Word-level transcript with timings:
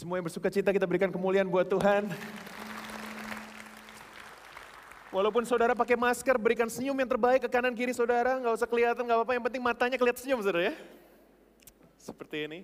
Semua 0.00 0.16
yang 0.16 0.24
bersuka 0.24 0.48
cita 0.48 0.72
kita 0.72 0.88
berikan 0.88 1.12
kemuliaan 1.12 1.44
buat 1.44 1.68
Tuhan. 1.68 2.08
Walaupun 5.12 5.44
saudara 5.44 5.76
pakai 5.76 5.92
masker, 5.92 6.40
berikan 6.40 6.72
senyum 6.72 6.96
yang 6.96 7.10
terbaik 7.12 7.44
ke 7.44 7.52
kanan 7.52 7.76
kiri 7.76 7.92
saudara. 7.92 8.40
Nggak 8.40 8.56
usah 8.56 8.64
kelihatan, 8.64 9.04
nggak 9.04 9.18
apa-apa. 9.20 9.36
Yang 9.36 9.44
penting 9.52 9.60
matanya 9.60 9.96
kelihatan 10.00 10.24
senyum 10.24 10.40
saudara 10.40 10.72
ya. 10.72 10.74
Seperti 12.00 12.48
ini. 12.48 12.60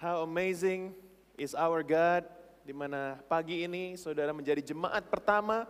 How 0.00 0.24
amazing 0.24 0.96
is 1.36 1.52
our 1.52 1.84
God. 1.84 2.24
Di 2.64 2.72
mana 2.72 3.20
pagi 3.28 3.68
ini 3.68 4.00
saudara 4.00 4.32
menjadi 4.32 4.72
jemaat 4.72 5.04
pertama 5.12 5.68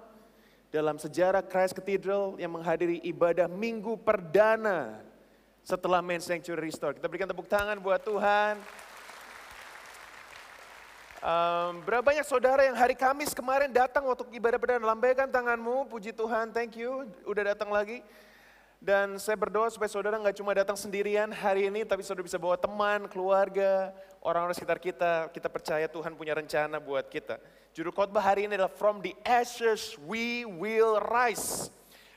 dalam 0.70 0.94
sejarah 0.94 1.42
Christ 1.42 1.74
Cathedral 1.74 2.38
yang 2.38 2.54
menghadiri 2.54 3.02
ibadah 3.02 3.50
minggu 3.50 3.98
perdana 3.98 5.02
setelah 5.66 5.98
Main 5.98 6.22
Sanctuary 6.22 6.70
Restore. 6.70 7.02
Kita 7.02 7.10
berikan 7.10 7.26
tepuk 7.26 7.50
tangan 7.50 7.82
buat 7.82 7.98
Tuhan. 8.06 8.86
Um, 11.20 11.84
berapa 11.84 12.00
banyak 12.00 12.24
saudara 12.24 12.64
yang 12.64 12.72
hari 12.72 12.96
Kamis 12.96 13.36
kemarin 13.36 13.68
datang 13.68 14.08
waktu 14.08 14.24
ibadah 14.32 14.56
perdana? 14.56 14.88
Lambaikan 14.88 15.28
tanganmu, 15.28 15.84
puji 15.92 16.16
Tuhan, 16.16 16.48
thank 16.48 16.80
you, 16.80 17.04
udah 17.28 17.52
datang 17.52 17.68
lagi. 17.68 18.00
Dan 18.80 19.20
saya 19.20 19.36
berdoa 19.36 19.68
supaya 19.68 19.92
saudara 19.92 20.16
nggak 20.16 20.40
cuma 20.40 20.56
datang 20.56 20.80
sendirian 20.80 21.28
hari 21.28 21.68
ini, 21.68 21.84
tapi 21.84 22.00
saudara 22.00 22.24
bisa 22.24 22.40
bawa 22.40 22.56
teman, 22.56 23.04
keluarga, 23.04 23.92
orang-orang 24.24 24.56
sekitar 24.56 24.80
kita. 24.80 25.28
Kita 25.28 25.52
percaya 25.52 25.84
Tuhan 25.92 26.16
punya 26.16 26.32
rencana 26.32 26.80
buat 26.80 27.04
kita. 27.12 27.36
Judul 27.76 27.92
khotbah 27.92 28.24
hari 28.24 28.48
ini 28.48 28.56
adalah 28.56 28.72
From 28.72 29.04
the 29.04 29.12
Ashes 29.20 30.00
We 30.00 30.48
Will 30.48 31.04
Rise. 31.04 31.68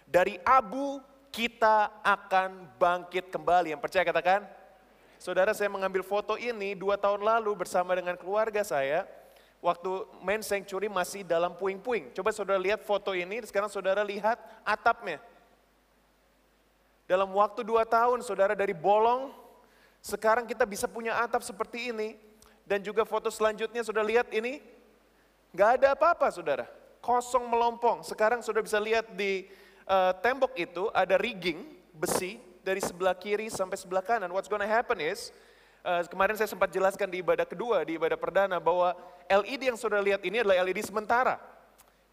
Dari 0.07 0.40
abu 0.48 1.04
kita 1.27 1.91
akan 2.07 2.71
bangkit 2.79 3.27
kembali. 3.35 3.76
Yang 3.76 3.84
percaya 3.84 4.07
katakan, 4.07 4.48
Saudara 5.23 5.55
saya 5.55 5.72
mengambil 5.72 6.04
foto 6.04 6.36
ini 6.36 6.76
dua 6.76 7.00
tahun 7.00 7.23
lalu 7.23 7.55
bersama 7.55 7.95
dengan 7.95 8.20
keluarga 8.20 8.59
saya. 8.59 9.08
Waktu 9.63 10.04
main 10.20 10.44
sanctuary 10.44 10.91
masih 10.91 11.24
dalam 11.24 11.55
puing-puing. 11.55 12.12
Coba 12.12 12.35
saudara 12.35 12.60
lihat 12.60 12.84
foto 12.84 13.15
ini, 13.15 13.40
sekarang 13.48 13.71
saudara 13.71 14.04
lihat 14.04 14.35
atapnya. 14.68 15.24
Dalam 17.07 17.32
waktu 17.32 17.63
dua 17.63 17.88
tahun 17.88 18.20
saudara 18.20 18.52
dari 18.52 18.76
bolong, 18.76 19.32
sekarang 20.04 20.43
kita 20.43 20.68
bisa 20.68 20.91
punya 20.91 21.15
atap 21.15 21.40
seperti 21.40 21.96
ini. 21.96 22.20
Dan 22.68 22.84
juga 22.84 23.08
foto 23.08 23.32
selanjutnya 23.32 23.80
saudara 23.80 24.04
lihat 24.04 24.27
ini, 24.35 24.60
nggak 25.55 25.70
ada 25.80 25.96
apa-apa 25.96 26.35
saudara. 26.35 26.68
Kosong 26.99 27.48
melompong. 27.48 28.04
Sekarang 28.04 28.43
saudara 28.43 28.68
bisa 28.68 28.76
lihat 28.76 29.08
di 29.15 29.48
uh, 29.87 30.12
tembok 30.20 30.52
itu 30.60 30.91
ada 30.91 31.15
rigging 31.15 31.63
besi 31.96 32.43
dari 32.63 32.79
sebelah 32.79 33.13
kiri 33.13 33.51
sampai 33.51 33.75
sebelah 33.75 34.01
kanan. 34.01 34.31
What's 34.31 34.47
gonna 34.47 34.65
happen 34.65 35.03
is, 35.03 35.35
uh, 35.83 36.01
kemarin 36.07 36.39
saya 36.39 36.47
sempat 36.47 36.71
jelaskan 36.71 37.11
di 37.11 37.19
ibadah 37.19 37.43
kedua, 37.43 37.83
di 37.83 37.99
ibadah 37.99 38.15
perdana, 38.15 38.57
bahwa 38.57 38.95
LED 39.27 39.69
yang 39.69 39.77
saudara 39.77 39.99
lihat 39.99 40.23
ini 40.23 40.41
adalah 40.41 40.63
LED 40.63 40.87
sementara. 40.87 41.37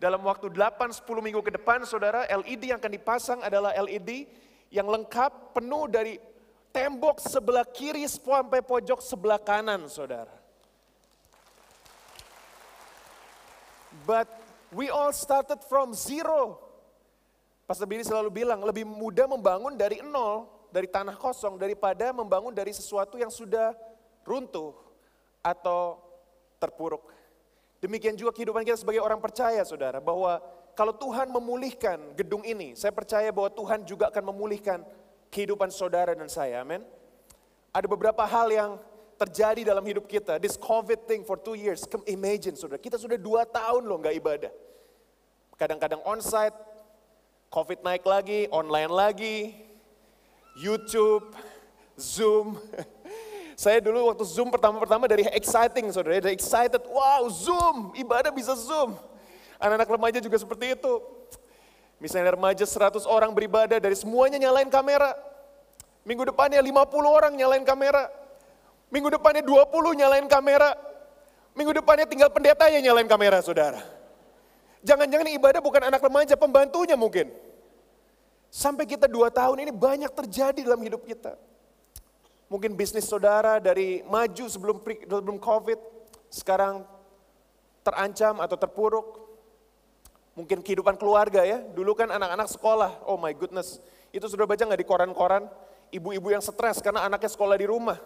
Dalam 0.02 0.20
waktu 0.26 0.50
8-10 0.50 1.06
minggu 1.22 1.40
ke 1.40 1.54
depan, 1.54 1.86
saudara, 1.86 2.26
LED 2.26 2.74
yang 2.74 2.82
akan 2.82 2.92
dipasang 2.92 3.40
adalah 3.46 3.70
LED 3.78 4.26
yang 4.74 4.90
lengkap, 4.90 5.54
penuh 5.54 5.86
dari 5.86 6.18
tembok 6.74 7.22
sebelah 7.22 7.66
kiri 7.66 8.06
sampai 8.06 8.62
pojok 8.62 8.98
sebelah 8.98 9.38
kanan, 9.38 9.86
saudara. 9.86 10.32
But 14.06 14.30
we 14.72 14.88
all 14.88 15.12
started 15.12 15.60
from 15.66 15.92
zero. 15.92 16.69
Pastor 17.70 17.86
Billy 17.86 18.02
selalu 18.02 18.34
bilang, 18.34 18.66
lebih 18.66 18.82
mudah 18.82 19.30
membangun 19.30 19.78
dari 19.78 20.02
nol, 20.02 20.50
dari 20.74 20.90
tanah 20.90 21.14
kosong, 21.14 21.54
daripada 21.54 22.10
membangun 22.10 22.50
dari 22.50 22.74
sesuatu 22.74 23.14
yang 23.14 23.30
sudah 23.30 23.78
runtuh 24.26 24.74
atau 25.38 26.02
terpuruk. 26.58 27.14
Demikian 27.78 28.18
juga 28.18 28.34
kehidupan 28.34 28.66
kita 28.66 28.74
sebagai 28.74 28.98
orang 28.98 29.22
percaya, 29.22 29.62
saudara, 29.62 30.02
bahwa 30.02 30.42
kalau 30.74 30.90
Tuhan 30.98 31.30
memulihkan 31.30 32.18
gedung 32.18 32.42
ini, 32.42 32.74
saya 32.74 32.90
percaya 32.90 33.30
bahwa 33.30 33.54
Tuhan 33.54 33.86
juga 33.86 34.10
akan 34.10 34.34
memulihkan 34.34 34.82
kehidupan 35.30 35.70
saudara 35.70 36.10
dan 36.18 36.26
saya, 36.26 36.66
amin. 36.66 36.82
Ada 37.70 37.86
beberapa 37.86 38.26
hal 38.26 38.50
yang 38.50 38.82
terjadi 39.14 39.62
dalam 39.62 39.86
hidup 39.86 40.10
kita, 40.10 40.42
this 40.42 40.58
COVID 40.58 41.06
thing 41.06 41.22
for 41.22 41.38
two 41.38 41.54
years, 41.54 41.86
come 41.86 42.02
imagine 42.10 42.58
saudara, 42.58 42.82
kita 42.82 42.98
sudah 42.98 43.14
dua 43.14 43.46
tahun 43.46 43.86
loh 43.86 44.02
nggak 44.02 44.18
ibadah. 44.18 44.50
Kadang-kadang 45.54 46.02
onsite, 46.02 46.69
COVID 47.50 47.82
naik 47.82 48.06
lagi, 48.06 48.46
online 48.54 48.94
lagi, 48.94 49.38
YouTube, 50.54 51.34
Zoom. 51.98 52.54
Saya 53.58 53.82
dulu 53.82 54.06
waktu 54.06 54.22
Zoom 54.22 54.54
pertama-pertama 54.54 55.10
dari 55.10 55.26
exciting 55.34 55.90
saudara, 55.90 56.22
dari 56.22 56.38
excited, 56.38 56.78
wow 56.86 57.26
Zoom, 57.26 57.90
ibadah 57.98 58.30
bisa 58.30 58.54
Zoom. 58.54 58.94
Anak-anak 59.58 59.90
remaja 59.90 60.18
juga 60.22 60.38
seperti 60.38 60.78
itu. 60.78 61.02
Misalnya 61.98 62.38
remaja 62.38 62.62
100 62.62 63.02
orang 63.10 63.34
beribadah, 63.34 63.82
dari 63.82 63.98
semuanya 63.98 64.38
nyalain 64.38 64.70
kamera. 64.70 65.10
Minggu 66.06 66.30
depannya 66.30 66.62
50 66.62 67.02
orang 67.02 67.34
nyalain 67.34 67.66
kamera. 67.66 68.14
Minggu 68.94 69.10
depannya 69.10 69.42
20 69.42 69.98
nyalain 69.98 70.30
kamera. 70.30 70.78
Minggu 71.58 71.74
depannya 71.74 72.06
tinggal 72.06 72.30
pendeta 72.30 72.70
yang 72.70 72.86
nyalain 72.86 73.10
kamera 73.10 73.42
saudara. 73.42 73.99
Jangan-jangan 74.80 75.28
ibadah 75.36 75.60
bukan 75.60 75.82
anak 75.92 76.00
remaja, 76.00 76.34
pembantunya 76.40 76.96
mungkin. 76.96 77.28
Sampai 78.50 78.88
kita 78.88 79.06
dua 79.06 79.30
tahun 79.30 79.68
ini 79.68 79.72
banyak 79.72 80.10
terjadi 80.10 80.66
dalam 80.66 80.80
hidup 80.82 81.04
kita. 81.06 81.36
Mungkin 82.50 82.74
bisnis 82.74 83.06
saudara 83.06 83.62
dari 83.62 84.02
maju 84.08 84.44
sebelum 84.50 84.82
sebelum 84.82 85.38
COVID, 85.38 85.78
sekarang 86.32 86.82
terancam 87.86 88.42
atau 88.42 88.58
terpuruk. 88.58 89.22
Mungkin 90.34 90.64
kehidupan 90.64 90.96
keluarga 90.96 91.46
ya, 91.46 91.60
dulu 91.60 91.92
kan 91.94 92.10
anak-anak 92.10 92.48
sekolah, 92.48 93.04
oh 93.06 93.20
my 93.20 93.30
goodness. 93.36 93.78
Itu 94.10 94.26
sudah 94.26 94.48
baca 94.48 94.66
nggak 94.66 94.80
di 94.80 94.88
koran-koran? 94.88 95.46
Ibu-ibu 95.94 96.32
yang 96.34 96.42
stres 96.42 96.82
karena 96.82 97.06
anaknya 97.06 97.30
sekolah 97.30 97.54
di 97.54 97.66
rumah. 97.70 97.98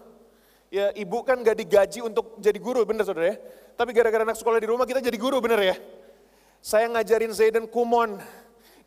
Ya 0.72 0.90
ibu 0.98 1.22
kan 1.22 1.38
nggak 1.38 1.54
digaji 1.54 2.02
untuk 2.02 2.36
jadi 2.42 2.58
guru, 2.58 2.82
bener 2.82 3.06
saudara 3.06 3.32
ya. 3.32 3.36
Tapi 3.78 3.94
gara-gara 3.94 4.26
anak 4.26 4.36
sekolah 4.36 4.58
di 4.58 4.68
rumah 4.68 4.84
kita 4.84 4.98
jadi 5.00 5.14
guru, 5.16 5.38
bener 5.38 5.60
ya. 5.62 5.76
Saya 6.64 6.88
ngajarin 6.88 7.28
Zayden 7.28 7.68
Kumon. 7.68 8.16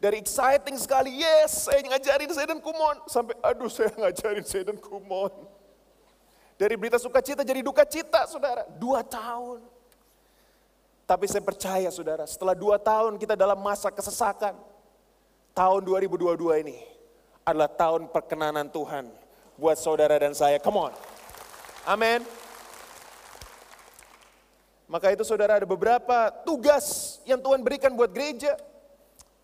Dari 0.01 0.17
exciting 0.17 0.73
sekali, 0.81 1.21
yes 1.21 1.69
saya 1.69 1.85
ngajarin 1.85 2.33
Zayden 2.33 2.57
Kumon. 2.57 3.05
Sampai 3.05 3.37
aduh 3.45 3.69
saya 3.69 3.93
ngajarin 3.93 4.41
Zayden 4.41 4.81
Kumon. 4.81 5.29
Dari 6.57 6.73
berita 6.73 6.97
sukacita 6.97 7.45
jadi 7.45 7.61
duka 7.61 7.85
cita 7.85 8.25
saudara. 8.25 8.65
Dua 8.81 9.05
tahun. 9.05 9.61
Tapi 11.05 11.29
saya 11.29 11.45
percaya 11.45 11.87
saudara, 11.93 12.25
setelah 12.25 12.57
dua 12.57 12.81
tahun 12.81 13.21
kita 13.21 13.37
dalam 13.37 13.61
masa 13.61 13.93
kesesakan. 13.93 14.57
Tahun 15.53 15.81
2022 15.81 16.61
ini 16.65 16.77
adalah 17.41 17.69
tahun 17.69 18.09
perkenanan 18.13 18.69
Tuhan 18.73 19.09
buat 19.57 19.77
saudara 19.77 20.17
dan 20.17 20.33
saya. 20.33 20.57
Come 20.61 20.89
on. 20.89 20.93
Amin. 21.85 22.25
Maka 24.87 25.11
itu 25.11 25.27
saudara 25.27 25.59
ada 25.59 25.67
beberapa 25.67 26.31
tugas 26.47 27.19
yang 27.27 27.43
Tuhan 27.43 27.59
berikan 27.59 27.91
buat 27.91 28.07
gereja. 28.07 28.55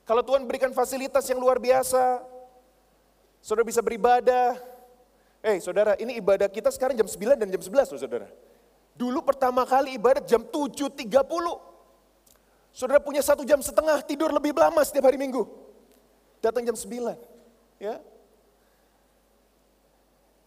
Kalau 0.08 0.24
Tuhan 0.24 0.48
berikan 0.48 0.72
fasilitas 0.72 1.28
yang 1.28 1.40
luar 1.40 1.60
biasa, 1.60 2.24
saudara 3.44 3.68
bisa 3.68 3.84
beribadah. 3.84 4.56
Eh 5.44 5.60
saudara, 5.60 6.00
ini 6.00 6.16
ibadah 6.24 6.48
kita 6.48 6.72
sekarang 6.72 6.96
jam 6.96 7.08
9 7.08 7.36
dan 7.36 7.48
jam 7.52 7.60
11 7.60 7.92
loh 7.92 8.00
saudara. 8.00 8.28
Dulu 8.96 9.20
pertama 9.20 9.68
kali 9.68 10.00
ibadah 10.00 10.24
jam 10.24 10.48
7.30. 10.48 11.12
Saudara 12.72 13.04
punya 13.04 13.20
satu 13.20 13.44
jam 13.44 13.60
setengah 13.60 14.00
tidur 14.08 14.32
lebih 14.32 14.56
lama 14.56 14.80
setiap 14.80 15.12
hari 15.12 15.20
minggu. 15.20 15.44
Datang 16.40 16.64
jam 16.64 16.76
9. 16.76 17.20
Ya. 17.84 18.00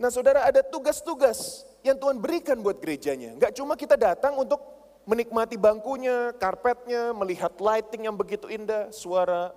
Nah 0.01 0.09
saudara 0.09 0.45
ada 0.45 0.65
tugas-tugas 0.65 1.69
yang 1.85 1.97
Tuhan 1.97 2.17
berikan 2.17 2.61
buat 2.65 2.81
gerejanya. 2.81 3.37
Enggak 3.37 3.53
cuma 3.56 3.76
kita 3.76 3.97
datang 3.97 4.37
untuk 4.37 4.75
menikmati 5.06 5.55
bangkunya, 5.55 6.35
karpetnya, 6.37 7.14
melihat 7.14 7.55
lighting 7.62 8.11
yang 8.11 8.19
begitu 8.19 8.50
indah, 8.50 8.91
suara 8.91 9.55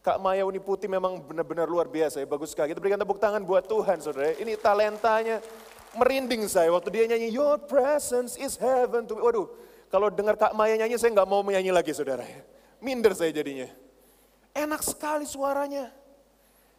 Kak 0.00 0.16
Maya 0.18 0.48
Uni 0.48 0.58
Putih 0.58 0.88
memang 0.88 1.20
benar-benar 1.20 1.68
luar 1.68 1.84
biasa 1.86 2.24
ya, 2.24 2.26
bagus 2.26 2.56
sekali. 2.56 2.72
Kita 2.72 2.80
berikan 2.80 2.98
tepuk 2.98 3.20
tangan 3.20 3.44
buat 3.44 3.68
Tuhan 3.68 4.00
saudara. 4.00 4.32
Ini 4.40 4.56
talentanya 4.56 5.44
merinding 5.92 6.48
saya 6.48 6.72
waktu 6.72 6.88
dia 6.94 7.04
nyanyi 7.10 7.28
Your 7.28 7.60
presence 7.60 8.40
is 8.40 8.56
heaven 8.56 9.04
to 9.04 9.18
me. 9.18 9.20
Waduh, 9.20 9.52
kalau 9.92 10.08
dengar 10.08 10.40
Kak 10.40 10.56
Maya 10.56 10.78
nyanyi 10.80 10.96
saya 10.96 11.12
nggak 11.12 11.28
mau 11.28 11.44
menyanyi 11.44 11.74
lagi 11.74 11.92
saudara. 11.92 12.24
Minder 12.80 13.12
saya 13.12 13.34
jadinya. 13.34 13.68
Enak 14.56 14.80
sekali 14.80 15.28
suaranya. 15.28 15.92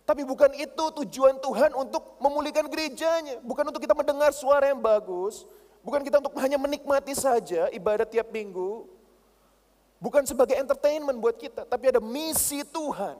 Tapi 0.07 0.23
bukan 0.23 0.55
itu 0.55 0.85
tujuan 1.03 1.35
Tuhan 1.43 1.75
untuk 1.75 2.15
memulihkan 2.23 2.65
gerejanya. 2.71 3.43
Bukan 3.43 3.67
untuk 3.67 3.83
kita 3.83 3.91
mendengar 3.91 4.31
suara 4.31 4.71
yang 4.71 4.79
bagus. 4.79 5.43
Bukan 5.87 6.03
kita 6.03 6.19
untuk 6.19 6.35
hanya 6.43 6.59
menikmati 6.59 7.15
saja 7.15 7.71
ibadah 7.71 8.03
tiap 8.03 8.27
minggu. 8.27 8.83
Bukan 10.03 10.27
sebagai 10.27 10.59
entertainment 10.59 11.15
buat 11.15 11.39
kita, 11.39 11.63
tapi 11.63 11.87
ada 11.87 12.03
misi 12.03 12.59
Tuhan 12.67 13.15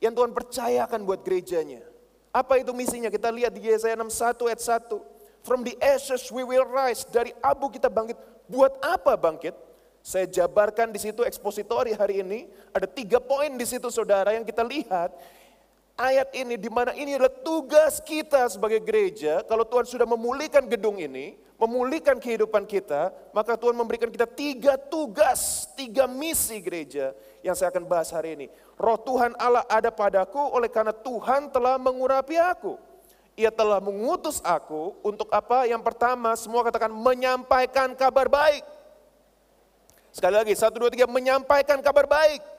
yang 0.00 0.16
Tuhan 0.16 0.32
percayakan 0.32 1.04
buat 1.04 1.20
gerejanya. 1.20 1.84
Apa 2.32 2.64
itu 2.64 2.72
misinya? 2.72 3.12
Kita 3.12 3.28
lihat 3.28 3.52
di 3.52 3.60
Yesaya 3.68 3.92
61 3.92 4.48
ayat 4.48 4.60
1. 4.88 5.44
From 5.44 5.60
the 5.60 5.76
ashes 5.84 6.32
we 6.32 6.48
will 6.48 6.64
rise. 6.64 7.04
Dari 7.04 7.36
abu 7.44 7.68
kita 7.68 7.92
bangkit. 7.92 8.16
Buat 8.48 8.80
apa 8.80 9.12
bangkit? 9.12 9.52
Saya 10.00 10.24
jabarkan 10.24 10.88
di 10.88 10.96
situ 10.96 11.20
ekspositori 11.20 11.92
hari 11.92 12.24
ini. 12.24 12.48
Ada 12.72 12.88
tiga 12.88 13.20
poin 13.20 13.52
di 13.52 13.68
situ 13.68 13.92
saudara 13.92 14.32
yang 14.32 14.48
kita 14.48 14.64
lihat. 14.64 15.12
Ayat 15.98 16.30
ini 16.30 16.54
di 16.54 16.70
mana 16.70 16.94
ini 16.94 17.18
adalah 17.18 17.42
tugas 17.42 17.98
kita 17.98 18.46
sebagai 18.46 18.78
gereja. 18.78 19.42
Kalau 19.42 19.66
Tuhan 19.66 19.82
sudah 19.82 20.06
memulihkan 20.06 20.70
gedung 20.70 20.94
ini, 20.94 21.34
memulihkan 21.58 22.22
kehidupan 22.22 22.70
kita, 22.70 23.10
maka 23.34 23.58
Tuhan 23.58 23.74
memberikan 23.74 24.06
kita 24.06 24.30
tiga 24.30 24.78
tugas, 24.78 25.66
tiga 25.74 26.06
misi 26.06 26.62
gereja 26.62 27.10
yang 27.42 27.58
saya 27.58 27.74
akan 27.74 27.82
bahas 27.82 28.14
hari 28.14 28.38
ini. 28.38 28.46
Roh 28.78 28.94
Tuhan 28.94 29.34
Allah 29.42 29.66
ada 29.66 29.90
padaku 29.90 30.38
oleh 30.38 30.70
karena 30.70 30.94
Tuhan 30.94 31.50
telah 31.50 31.82
mengurapi 31.82 32.38
aku. 32.38 32.78
Ia 33.34 33.50
telah 33.50 33.82
mengutus 33.82 34.38
aku 34.46 35.02
untuk 35.02 35.26
apa? 35.34 35.66
Yang 35.66 35.82
pertama, 35.82 36.38
semua 36.38 36.62
katakan 36.62 36.94
menyampaikan 36.94 37.90
kabar 37.98 38.30
baik. 38.30 38.62
Sekali 40.14 40.34
lagi, 40.38 40.54
satu, 40.54 40.78
dua, 40.78 40.90
tiga, 40.94 41.10
menyampaikan 41.10 41.82
kabar 41.82 42.06
baik. 42.06 42.57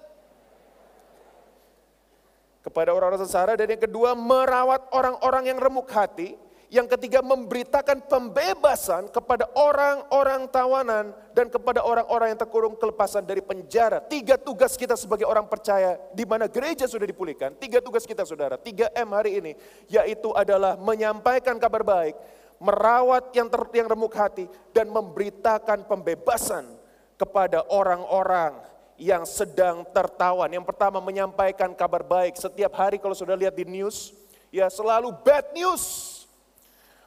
Kepada 2.60 2.92
orang-orang 2.92 3.24
sengsara. 3.24 3.56
Dan 3.56 3.72
yang 3.72 3.82
kedua, 3.82 4.14
merawat 4.14 4.92
orang-orang 4.92 5.54
yang 5.54 5.60
remuk 5.60 5.88
hati. 5.90 6.36
Yang 6.70 6.94
ketiga, 6.94 7.26
memberitakan 7.26 8.06
pembebasan 8.06 9.10
kepada 9.10 9.50
orang-orang 9.58 10.46
tawanan. 10.54 11.18
Dan 11.34 11.50
kepada 11.50 11.82
orang-orang 11.82 12.36
yang 12.36 12.40
terkurung 12.40 12.78
kelepasan 12.78 13.26
dari 13.26 13.42
penjara. 13.42 14.04
Tiga 14.06 14.38
tugas 14.38 14.78
kita 14.78 14.94
sebagai 14.94 15.26
orang 15.26 15.48
percaya. 15.50 15.98
Di 16.14 16.28
mana 16.28 16.46
gereja 16.46 16.86
sudah 16.86 17.10
dipulihkan. 17.10 17.58
Tiga 17.58 17.82
tugas 17.82 18.06
kita 18.06 18.22
saudara. 18.28 18.60
Tiga 18.60 18.92
M 18.94 19.10
hari 19.16 19.40
ini. 19.40 19.52
Yaitu 19.90 20.30
adalah 20.36 20.78
menyampaikan 20.78 21.58
kabar 21.58 21.82
baik. 21.82 22.14
Merawat 22.60 23.32
yang, 23.34 23.48
ter, 23.48 23.64
yang 23.74 23.88
remuk 23.90 24.14
hati. 24.14 24.46
Dan 24.76 24.94
memberitakan 24.94 25.90
pembebasan 25.90 26.80
kepada 27.20 27.68
orang-orang 27.68 28.56
yang 29.00 29.24
sedang 29.24 29.88
tertawan. 29.96 30.52
Yang 30.52 30.68
pertama 30.68 31.00
menyampaikan 31.00 31.72
kabar 31.72 32.04
baik. 32.04 32.36
Setiap 32.36 32.76
hari 32.76 33.00
kalau 33.00 33.16
sudah 33.16 33.34
lihat 33.34 33.56
di 33.56 33.64
news, 33.64 34.12
ya 34.52 34.68
selalu 34.68 35.16
bad 35.24 35.56
news. 35.56 36.06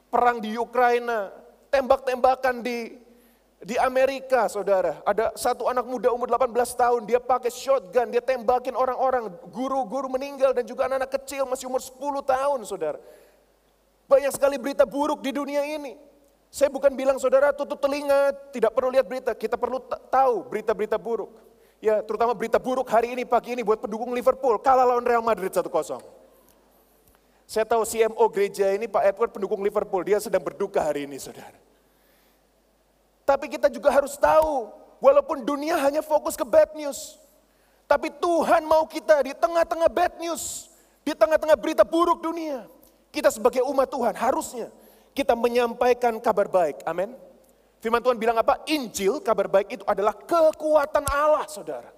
Perang 0.09 0.41
di 0.41 0.57
Ukraina, 0.57 1.29
tembak-tembakan 1.69 2.65
di 2.65 3.01
di 3.63 3.79
Amerika, 3.79 4.51
saudara, 4.51 4.99
ada 5.07 5.31
satu 5.39 5.71
anak 5.71 5.87
muda 5.87 6.11
umur 6.11 6.27
18 6.27 6.51
tahun, 6.75 7.01
dia 7.07 7.23
pakai 7.23 7.47
shotgun, 7.47 8.11
dia 8.11 8.19
tembakin 8.19 8.75
orang-orang, 8.75 9.31
guru-guru 9.47 10.11
meninggal 10.11 10.51
dan 10.51 10.67
juga 10.67 10.91
anak-anak 10.91 11.15
kecil 11.15 11.47
masih 11.47 11.71
umur 11.71 11.79
10 11.79 11.95
tahun, 12.27 12.59
saudara. 12.67 12.99
Banyak 14.03 14.35
sekali 14.35 14.59
berita 14.59 14.83
buruk 14.83 15.23
di 15.23 15.31
dunia 15.31 15.63
ini. 15.63 15.95
Saya 16.51 16.69
bukan 16.69 16.91
bilang 16.93 17.17
saudara 17.17 17.55
tutup 17.55 17.79
telinga, 17.79 18.35
tidak 18.51 18.75
perlu 18.75 18.93
lihat 18.93 19.07
berita. 19.07 19.31
Kita 19.33 19.55
perlu 19.55 19.79
tahu 20.11 20.45
berita-berita 20.51 20.99
buruk. 20.99 21.33
Ya, 21.83 21.99
terutama 21.99 22.31
berita 22.31 22.55
buruk 22.63 22.87
hari 22.87 23.11
ini, 23.11 23.27
pagi 23.27 23.59
ini 23.59 23.59
buat 23.59 23.75
pendukung 23.75 24.15
Liverpool. 24.15 24.55
Kalah 24.55 24.87
lawan 24.87 25.03
Real 25.03 25.19
Madrid 25.19 25.51
1-0. 25.51 25.67
Saya 27.43 27.67
tahu 27.67 27.83
CMO 27.83 28.23
gereja 28.31 28.71
ini 28.71 28.87
Pak 28.87 29.03
Edward 29.03 29.35
pendukung 29.35 29.59
Liverpool. 29.59 29.99
Dia 30.07 30.23
sedang 30.23 30.39
berduka 30.39 30.79
hari 30.79 31.03
ini 31.03 31.19
saudara. 31.19 31.59
Tapi 33.27 33.51
kita 33.51 33.67
juga 33.67 33.91
harus 33.91 34.15
tahu, 34.15 34.71
walaupun 35.03 35.43
dunia 35.43 35.75
hanya 35.83 35.99
fokus 35.99 36.39
ke 36.39 36.47
bad 36.47 36.71
news. 36.71 37.19
Tapi 37.83 38.15
Tuhan 38.15 38.63
mau 38.63 38.87
kita 38.87 39.19
di 39.19 39.35
tengah-tengah 39.35 39.91
bad 39.91 40.23
news. 40.23 40.71
Di 41.03 41.11
tengah-tengah 41.11 41.59
berita 41.59 41.83
buruk 41.83 42.23
dunia. 42.23 42.63
Kita 43.11 43.27
sebagai 43.27 43.59
umat 43.67 43.91
Tuhan 43.91 44.15
harusnya 44.15 44.71
kita 45.11 45.35
menyampaikan 45.35 46.15
kabar 46.23 46.47
baik. 46.47 46.79
Amin. 46.87 47.11
Firman 47.83 47.99
Tuhan 47.99 48.15
bilang 48.15 48.39
apa? 48.39 48.63
Injil, 48.71 49.19
kabar 49.19 49.51
baik 49.51 49.75
itu 49.75 49.83
adalah 49.83 50.15
kekuatan 50.15 51.03
Allah, 51.03 51.43
saudara. 51.51 51.91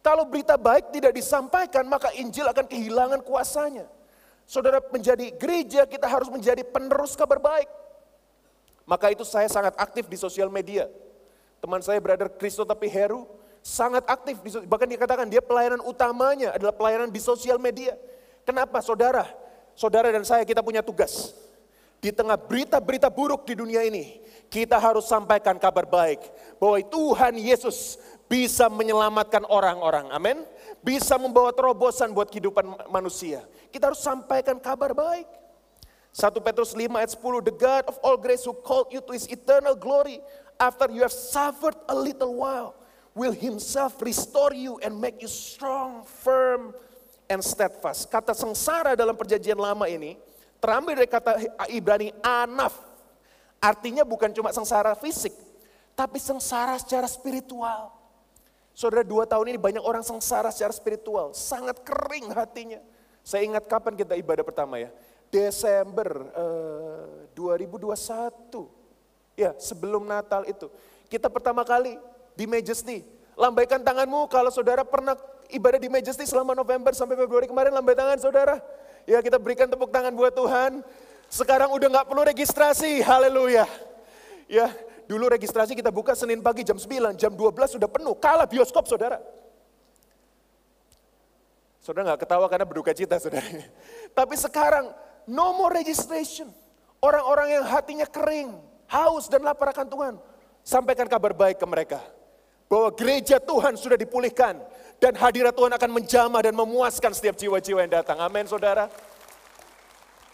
Kalau 0.00 0.24
berita 0.24 0.56
baik 0.56 0.96
tidak 0.96 1.12
disampaikan, 1.12 1.84
maka 1.84 2.08
Injil 2.16 2.48
akan 2.48 2.64
kehilangan 2.64 3.20
kuasanya. 3.20 3.84
Saudara 4.48 4.80
menjadi 4.80 5.28
gereja, 5.36 5.84
kita 5.84 6.08
harus 6.08 6.32
menjadi 6.32 6.64
penerus 6.64 7.12
kabar 7.12 7.36
baik. 7.36 7.68
Maka 8.88 9.12
itu 9.12 9.28
saya 9.28 9.44
sangat 9.52 9.76
aktif 9.76 10.08
di 10.08 10.16
sosial 10.16 10.48
media. 10.48 10.88
Teman 11.60 11.84
saya, 11.84 12.00
Brother 12.00 12.32
Kristo 12.32 12.64
tapi 12.64 12.88
Heru, 12.88 13.28
sangat 13.60 14.08
aktif. 14.08 14.40
Di, 14.40 14.64
bahkan 14.64 14.88
dikatakan 14.88 15.28
dia 15.28 15.44
pelayanan 15.44 15.84
utamanya 15.84 16.56
adalah 16.56 16.72
pelayanan 16.72 17.12
di 17.12 17.20
sosial 17.20 17.60
media. 17.60 17.92
Kenapa 18.48 18.80
saudara? 18.80 19.28
Saudara 19.76 20.08
dan 20.08 20.24
saya 20.24 20.48
kita 20.48 20.64
punya 20.64 20.80
tugas 20.80 21.36
di 21.98 22.14
tengah 22.14 22.38
berita-berita 22.38 23.10
buruk 23.10 23.42
di 23.42 23.58
dunia 23.58 23.82
ini, 23.82 24.22
kita 24.48 24.78
harus 24.78 25.10
sampaikan 25.10 25.58
kabar 25.58 25.84
baik 25.84 26.22
bahwa 26.62 26.78
Tuhan 26.80 27.34
Yesus 27.36 27.98
bisa 28.30 28.70
menyelamatkan 28.70 29.42
orang-orang. 29.48 30.08
Amin. 30.14 30.38
Bisa 30.84 31.18
membawa 31.18 31.50
terobosan 31.50 32.14
buat 32.14 32.30
kehidupan 32.30 32.88
manusia. 32.92 33.42
Kita 33.74 33.90
harus 33.90 34.00
sampaikan 34.00 34.56
kabar 34.62 34.94
baik. 34.94 35.26
1 36.14 36.34
Petrus 36.40 36.72
5 36.72 36.88
ayat 36.98 37.12
10, 37.14 37.48
The 37.50 37.54
God 37.54 37.82
of 37.90 37.96
all 38.00 38.16
grace 38.16 38.42
who 38.46 38.54
called 38.54 38.90
you 38.94 39.02
to 39.04 39.12
his 39.12 39.28
eternal 39.28 39.76
glory 39.76 40.22
after 40.56 40.88
you 40.90 41.02
have 41.04 41.14
suffered 41.14 41.76
a 41.86 41.94
little 41.94 42.40
while 42.40 42.78
will 43.12 43.34
himself 43.34 43.98
restore 44.00 44.54
you 44.54 44.78
and 44.80 44.94
make 44.94 45.18
you 45.18 45.30
strong, 45.30 46.06
firm, 46.06 46.74
and 47.26 47.42
steadfast. 47.42 48.08
Kata 48.08 48.32
sengsara 48.32 48.94
dalam 48.94 49.18
perjanjian 49.18 49.58
lama 49.58 49.90
ini 49.90 50.16
terambil 50.58 50.94
dari 50.98 51.10
kata 51.10 51.30
Ibrani 51.70 52.14
anaf. 52.22 52.74
Artinya 53.58 54.06
bukan 54.06 54.30
cuma 54.30 54.54
sengsara 54.54 54.94
fisik, 54.94 55.34
tapi 55.98 56.22
sengsara 56.22 56.78
secara 56.78 57.10
spiritual. 57.10 57.90
Saudara 58.70 59.02
dua 59.02 59.26
tahun 59.26 59.50
ini 59.50 59.58
banyak 59.58 59.82
orang 59.82 60.06
sengsara 60.06 60.54
secara 60.54 60.70
spiritual, 60.70 61.34
sangat 61.34 61.82
kering 61.82 62.30
hatinya. 62.30 62.78
Saya 63.26 63.42
ingat 63.42 63.66
kapan 63.66 63.98
kita 63.98 64.14
ibadah 64.14 64.46
pertama 64.46 64.78
ya, 64.78 64.94
Desember 65.34 66.30
eh, 66.30 67.34
2021. 67.34 68.78
Ya 69.38 69.54
sebelum 69.58 70.06
Natal 70.06 70.46
itu. 70.46 70.70
Kita 71.10 71.26
pertama 71.26 71.66
kali 71.66 71.98
di 72.38 72.46
Majesty. 72.46 73.02
Lambaikan 73.38 73.82
tanganmu 73.82 74.26
kalau 74.30 74.50
saudara 74.50 74.82
pernah 74.82 75.14
ibadah 75.50 75.78
di 75.78 75.90
Majesty 75.90 76.26
selama 76.26 76.54
November 76.54 76.90
sampai 76.94 77.14
Februari 77.14 77.46
kemarin, 77.46 77.70
lambai 77.74 77.94
tangan 77.94 78.18
saudara. 78.18 78.58
Ya 79.08 79.24
kita 79.24 79.40
berikan 79.40 79.64
tepuk 79.64 79.88
tangan 79.88 80.12
buat 80.12 80.36
Tuhan. 80.36 80.84
Sekarang 81.32 81.72
udah 81.72 81.88
nggak 81.88 82.06
perlu 82.12 82.28
registrasi, 82.28 83.00
haleluya. 83.00 83.64
Ya, 84.44 84.68
dulu 85.08 85.32
registrasi 85.32 85.72
kita 85.72 85.88
buka 85.88 86.12
Senin 86.12 86.44
pagi 86.44 86.60
jam 86.60 86.76
9, 86.76 87.16
jam 87.16 87.32
12 87.32 87.80
sudah 87.80 87.88
penuh, 87.88 88.12
kalah 88.20 88.44
bioskop 88.44 88.84
saudara. 88.84 89.16
Saudara 91.80 92.12
nggak 92.12 92.28
ketawa 92.28 92.44
karena 92.52 92.68
berduka 92.68 92.92
cita 92.92 93.16
saudara. 93.16 93.48
Tapi 94.18 94.34
sekarang 94.36 94.92
no 95.24 95.56
more 95.56 95.72
registration. 95.72 96.52
Orang-orang 97.00 97.56
yang 97.56 97.64
hatinya 97.64 98.04
kering, 98.04 98.60
haus 98.92 99.24
dan 99.32 99.40
lapar 99.40 99.72
akan 99.72 99.88
Tuhan. 99.88 100.14
Sampaikan 100.60 101.08
kabar 101.08 101.32
baik 101.32 101.56
ke 101.56 101.64
mereka. 101.64 102.00
Bahwa 102.68 102.92
gereja 102.92 103.40
Tuhan 103.40 103.72
sudah 103.80 103.96
dipulihkan 103.96 104.60
dan 104.98 105.14
hadirat 105.14 105.54
Tuhan 105.54 105.72
akan 105.72 105.90
menjamah 105.94 106.42
dan 106.42 106.54
memuaskan 106.58 107.14
setiap 107.14 107.38
jiwa-jiwa 107.38 107.86
yang 107.86 107.92
datang. 108.02 108.18
Amin 108.18 108.44
saudara. 108.50 108.90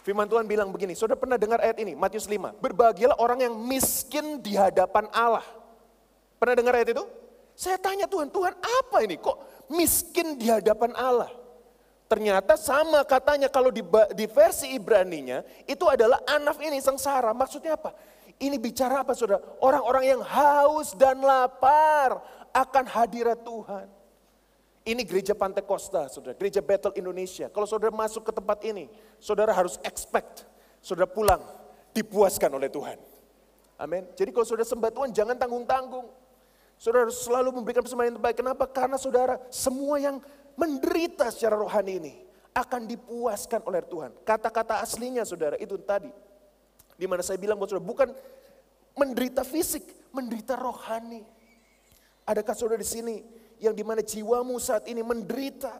Firman 0.05 0.29
Tuhan 0.29 0.45
bilang 0.45 0.69
begini, 0.69 0.93
saudara 0.93 1.17
pernah 1.17 1.33
dengar 1.33 1.57
ayat 1.65 1.81
ini, 1.81 1.97
Matius 1.97 2.29
5. 2.29 2.61
Berbahagialah 2.61 3.17
orang 3.17 3.41
yang 3.41 3.57
miskin 3.57 4.37
di 4.37 4.53
hadapan 4.53 5.09
Allah. 5.09 5.41
Pernah 6.37 6.53
dengar 6.53 6.77
ayat 6.77 6.93
itu? 6.93 7.01
Saya 7.57 7.81
tanya 7.81 8.05
Tuhan, 8.05 8.29
Tuhan 8.29 8.53
apa 8.53 9.01
ini? 9.01 9.17
Kok 9.17 9.65
miskin 9.73 10.37
di 10.37 10.45
hadapan 10.45 10.93
Allah? 10.93 11.33
Ternyata 12.05 12.53
sama 12.53 13.01
katanya 13.01 13.49
kalau 13.49 13.73
di, 13.73 13.81
di 14.13 14.29
versi 14.29 14.77
Ibraninya 14.77 15.41
itu 15.65 15.89
adalah 15.89 16.21
anaf 16.29 16.61
ini 16.61 16.77
sengsara. 16.77 17.33
Maksudnya 17.33 17.73
apa? 17.73 17.97
Ini 18.37 18.61
bicara 18.61 19.01
apa 19.01 19.17
saudara? 19.17 19.41
Orang-orang 19.57 20.13
yang 20.13 20.21
haus 20.21 20.93
dan 20.93 21.17
lapar 21.17 22.21
akan 22.53 22.85
hadirat 22.85 23.41
Tuhan. 23.41 23.94
Ini 24.85 25.01
gereja 25.01 25.33
Pantai 25.33 25.65
Costa, 25.65 26.05
saudara, 26.05 26.37
gereja 26.37 26.61
Battle 26.61 26.93
Indonesia. 26.93 27.49
Kalau 27.49 27.65
saudara 27.65 27.89
masuk 27.89 28.21
ke 28.21 28.29
tempat 28.29 28.61
ini, 28.61 28.85
saudara 29.17 29.49
harus 29.49 29.81
expect, 29.81 30.45
saudara 30.77 31.09
pulang, 31.09 31.41
dipuaskan 31.89 32.53
oleh 32.53 32.69
Tuhan. 32.69 33.01
Amin. 33.81 34.05
Jadi 34.13 34.29
kalau 34.29 34.45
saudara 34.45 34.69
sembah 34.69 34.93
Tuhan, 34.93 35.09
jangan 35.09 35.33
tanggung-tanggung. 35.41 36.05
Saudara 36.77 37.09
harus 37.09 37.17
selalu 37.17 37.49
memberikan 37.57 37.81
persembahan 37.81 38.13
yang 38.13 38.17
terbaik. 38.21 38.37
Kenapa? 38.37 38.69
Karena 38.69 39.01
saudara, 39.01 39.41
semua 39.49 39.97
yang 39.97 40.21
menderita 40.53 41.33
secara 41.33 41.57
rohani 41.57 41.93
ini, 42.05 42.13
akan 42.53 42.85
dipuaskan 42.85 43.65
oleh 43.65 43.81
Tuhan. 43.89 44.13
Kata-kata 44.21 44.85
aslinya 44.85 45.25
saudara, 45.25 45.57
itu 45.57 45.81
tadi. 45.81 46.13
Di 46.93 47.09
mana 47.09 47.25
saya 47.25 47.41
bilang 47.41 47.57
buat 47.57 47.73
saudara, 47.73 47.89
bukan 47.89 48.13
menderita 48.93 49.41
fisik, 49.41 50.13
menderita 50.13 50.53
rohani. 50.55 51.25
Adakah 52.29 52.53
saudara 52.53 52.79
di 52.79 52.87
sini 52.87 53.15
yang 53.59 53.75
di 53.75 53.83
mana 53.83 54.03
jiwamu 54.03 54.55
saat 54.59 54.87
ini 54.87 55.01
menderita. 55.01 55.79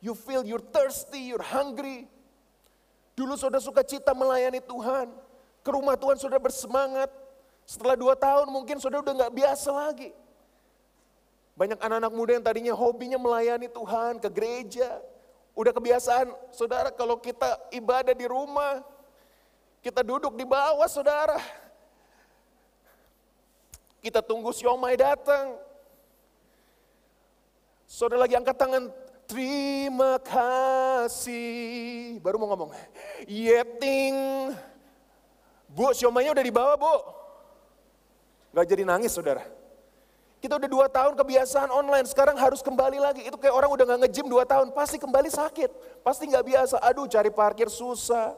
You 0.00 0.12
feel 0.12 0.44
you're 0.44 0.62
thirsty, 0.62 1.32
you're 1.32 1.42
hungry. 1.42 2.06
Dulu 3.16 3.32
saudara 3.40 3.64
suka 3.64 3.80
cita 3.80 4.12
melayani 4.12 4.60
Tuhan. 4.60 5.08
ke 5.66 5.74
rumah 5.74 5.98
Tuhan, 5.98 6.14
saudara 6.14 6.38
bersemangat. 6.38 7.10
Setelah 7.66 7.98
dua 7.98 8.14
tahun 8.14 8.46
mungkin 8.46 8.78
saudara 8.78 9.02
udah 9.02 9.26
nggak 9.26 9.34
biasa 9.34 9.74
lagi. 9.74 10.14
Banyak 11.58 11.82
anak-anak 11.82 12.12
muda 12.14 12.30
yang 12.38 12.46
tadinya 12.46 12.70
hobinya 12.70 13.18
melayani 13.18 13.66
Tuhan 13.66 14.22
ke 14.22 14.30
gereja. 14.30 15.02
Udah 15.58 15.74
kebiasaan, 15.74 16.30
saudara 16.54 16.94
kalau 16.94 17.18
kita 17.18 17.58
ibadah 17.74 18.14
di 18.14 18.28
rumah, 18.30 18.84
kita 19.82 20.06
duduk 20.06 20.38
di 20.38 20.46
bawah 20.46 20.86
saudara. 20.86 21.42
Kita 23.98 24.22
tunggu 24.22 24.54
siomay 24.54 24.94
datang. 24.94 25.58
Saudara 27.86 28.26
lagi 28.26 28.34
angkat 28.34 28.58
tangan, 28.58 28.90
terima 29.30 30.18
kasih. 30.18 32.18
Baru 32.18 32.42
mau 32.42 32.50
ngomong, 32.50 32.74
yeting. 33.30 34.50
Bu, 35.70 35.94
siomaynya 35.94 36.34
udah 36.34 36.42
dibawa 36.42 36.74
bu. 36.74 36.94
Gak 38.58 38.66
jadi 38.66 38.82
nangis 38.82 39.14
saudara. 39.14 39.46
Kita 40.42 40.58
udah 40.58 40.66
dua 40.66 40.90
tahun 40.90 41.14
kebiasaan 41.14 41.70
online, 41.70 42.10
sekarang 42.10 42.34
harus 42.34 42.58
kembali 42.58 42.98
lagi. 42.98 43.22
Itu 43.22 43.38
kayak 43.38 43.54
orang 43.54 43.70
udah 43.70 43.84
gak 43.86 44.00
nge-gym 44.02 44.26
dua 44.26 44.42
tahun, 44.42 44.74
pasti 44.74 44.98
kembali 44.98 45.30
sakit. 45.30 46.02
Pasti 46.02 46.26
gak 46.26 46.42
biasa, 46.42 46.82
aduh 46.82 47.06
cari 47.06 47.30
parkir 47.30 47.70
susah. 47.70 48.34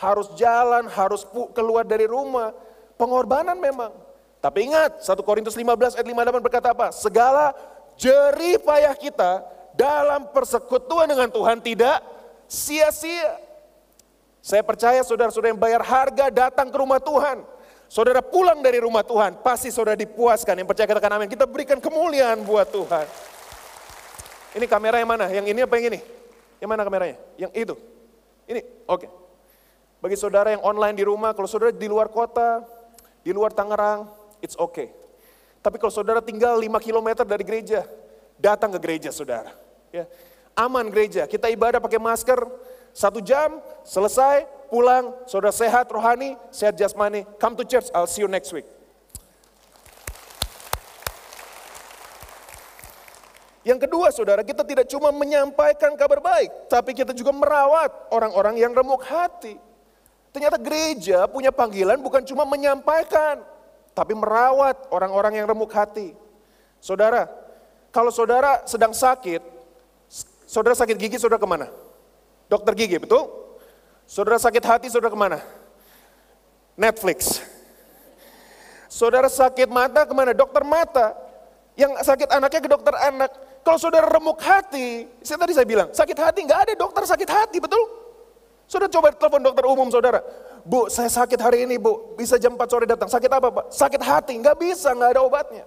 Harus 0.00 0.32
jalan, 0.40 0.88
harus 0.88 1.20
keluar 1.52 1.84
dari 1.84 2.08
rumah. 2.08 2.56
Pengorbanan 2.96 3.60
memang. 3.60 3.92
Tapi 4.38 4.70
ingat, 4.70 5.02
1 5.02 5.18
Korintus 5.26 5.58
15 5.58 5.98
ayat 5.98 6.06
58 6.06 6.46
berkata 6.46 6.70
apa? 6.70 6.94
Segala 6.94 7.50
jerih 7.98 8.62
payah 8.62 8.94
kita 8.94 9.42
dalam 9.74 10.30
persekutuan 10.30 11.10
dengan 11.10 11.28
Tuhan 11.28 11.58
tidak 11.58 11.98
sia-sia. 12.46 13.36
Saya 14.38 14.62
percaya 14.62 15.02
saudara-saudara 15.04 15.52
yang 15.52 15.60
bayar 15.60 15.82
harga 15.84 16.30
datang 16.30 16.70
ke 16.70 16.76
rumah 16.78 17.02
Tuhan 17.02 17.58
Saudara 17.88 18.20
pulang 18.20 18.60
dari 18.60 18.76
rumah 18.84 19.00
Tuhan, 19.00 19.40
pasti 19.40 19.72
saudara 19.72 19.96
dipuaskan. 19.96 20.60
Yang 20.60 20.68
percaya 20.68 20.86
katakan 20.92 21.16
amin. 21.16 21.28
Kita 21.32 21.48
berikan 21.48 21.80
kemuliaan 21.80 22.44
buat 22.44 22.68
Tuhan. 22.68 23.08
Ini 24.60 24.68
kamera 24.68 25.00
yang 25.00 25.08
mana? 25.08 25.32
Yang 25.32 25.56
ini 25.56 25.60
apa 25.64 25.74
yang 25.80 25.86
ini? 25.96 26.00
Yang 26.60 26.68
mana 26.68 26.84
kameranya? 26.84 27.16
Yang 27.40 27.52
itu. 27.56 27.74
Ini, 28.44 28.60
oke. 28.84 29.08
Okay. 29.08 29.10
Bagi 30.04 30.16
saudara 30.20 30.52
yang 30.52 30.60
online 30.60 31.00
di 31.00 31.04
rumah, 31.08 31.32
kalau 31.32 31.48
saudara 31.48 31.72
di 31.72 31.88
luar 31.88 32.12
kota, 32.12 32.60
di 33.24 33.32
luar 33.32 33.56
Tangerang, 33.56 34.04
it's 34.44 34.54
okay. 34.60 34.92
Tapi 35.58 35.76
kalau 35.76 35.90
saudara 35.90 36.22
tinggal 36.22 36.54
5 36.56 36.70
km 36.78 37.26
dari 37.26 37.42
gereja, 37.42 37.82
datang 38.38 38.70
ke 38.74 38.78
gereja 38.78 39.10
saudara. 39.10 39.50
Ya. 39.90 40.06
Aman 40.54 40.90
gereja, 40.90 41.26
kita 41.26 41.50
ibadah 41.50 41.78
pakai 41.78 42.02
masker, 42.02 42.38
satu 42.94 43.22
jam, 43.22 43.62
selesai, 43.86 44.46
pulang, 44.70 45.14
saudara 45.30 45.54
sehat 45.54 45.86
rohani, 45.90 46.34
sehat 46.50 46.74
jasmani, 46.74 47.22
come 47.38 47.54
to 47.54 47.62
church, 47.62 47.90
I'll 47.94 48.10
see 48.10 48.22
you 48.22 48.30
next 48.30 48.50
week. 48.50 48.66
Yang 53.66 53.84
kedua 53.84 54.08
saudara, 54.14 54.40
kita 54.40 54.64
tidak 54.64 54.88
cuma 54.88 55.12
menyampaikan 55.12 55.92
kabar 55.98 56.24
baik, 56.24 56.70
tapi 56.72 56.96
kita 56.96 57.12
juga 57.12 57.36
merawat 57.36 57.90
orang-orang 58.08 58.56
yang 58.56 58.72
remuk 58.72 59.04
hati. 59.04 59.60
Ternyata 60.32 60.56
gereja 60.56 61.28
punya 61.28 61.52
panggilan 61.52 62.00
bukan 62.00 62.24
cuma 62.24 62.48
menyampaikan, 62.48 63.44
tapi 63.98 64.14
merawat 64.14 64.86
orang-orang 64.94 65.42
yang 65.42 65.50
remuk 65.50 65.74
hati. 65.74 66.14
Saudara, 66.78 67.26
kalau 67.90 68.14
saudara 68.14 68.62
sedang 68.62 68.94
sakit, 68.94 69.42
saudara 70.46 70.78
sakit 70.78 70.94
gigi, 70.94 71.18
saudara 71.18 71.42
ke 71.42 71.48
mana? 71.50 71.66
Dokter 72.46 72.78
gigi, 72.78 73.02
betul? 73.02 73.26
Saudara 74.06 74.38
sakit 74.38 74.62
hati, 74.62 74.86
saudara 74.86 75.10
ke 75.10 75.18
mana? 75.18 75.42
Netflix. 76.78 77.42
Saudara 78.86 79.26
sakit 79.26 79.66
mata 79.66 80.06
ke 80.06 80.14
mana? 80.14 80.30
Dokter 80.30 80.62
mata. 80.62 81.18
Yang 81.74 81.98
sakit 82.06 82.30
anaknya 82.30 82.60
ke 82.62 82.70
dokter 82.70 82.94
anak. 82.94 83.30
Kalau 83.66 83.82
saudara 83.82 84.06
remuk 84.06 84.38
hati, 84.38 85.10
saya 85.26 85.42
tadi 85.42 85.58
saya 85.58 85.66
bilang, 85.66 85.90
sakit 85.90 86.14
hati 86.14 86.46
nggak 86.46 86.70
ada 86.70 86.72
dokter 86.78 87.02
sakit 87.02 87.26
hati, 87.26 87.58
betul? 87.58 87.82
Saudara 88.78 88.94
coba 88.94 89.10
telepon 89.10 89.42
dokter 89.42 89.64
umum 89.66 89.90
saudara. 89.90 90.22
Bu, 90.62 90.86
saya 90.86 91.10
sakit 91.10 91.34
hari 91.42 91.66
ini 91.66 91.82
bu, 91.82 92.14
bisa 92.14 92.38
jam 92.38 92.54
4 92.54 92.62
sore 92.70 92.86
datang. 92.86 93.10
Sakit 93.10 93.26
apa 93.26 93.50
pak? 93.50 93.74
Sakit 93.74 93.98
hati, 93.98 94.38
nggak 94.38 94.54
bisa, 94.54 94.94
nggak 94.94 95.18
ada 95.18 95.20
obatnya. 95.26 95.66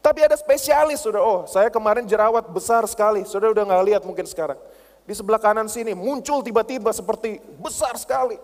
Tapi 0.00 0.24
ada 0.24 0.32
spesialis 0.32 1.04
saudara, 1.04 1.20
oh 1.20 1.44
saya 1.44 1.68
kemarin 1.68 2.08
jerawat 2.08 2.48
besar 2.48 2.88
sekali, 2.88 3.28
saudara 3.28 3.52
udah 3.52 3.68
nggak 3.68 3.84
lihat 3.84 4.02
mungkin 4.08 4.24
sekarang. 4.24 4.56
Di 5.04 5.12
sebelah 5.12 5.36
kanan 5.36 5.68
sini 5.68 5.92
muncul 5.92 6.40
tiba-tiba 6.40 6.88
seperti 6.88 7.36
besar 7.60 7.92
sekali. 8.00 8.40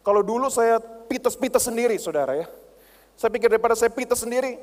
Kalau 0.00 0.24
dulu 0.24 0.48
saya 0.48 0.80
pites-pites 0.80 1.68
sendiri 1.68 2.00
saudara 2.00 2.32
ya. 2.32 2.48
Saya 3.20 3.28
pikir 3.28 3.52
daripada 3.52 3.76
saya 3.76 3.92
pites 3.92 4.24
sendiri, 4.24 4.56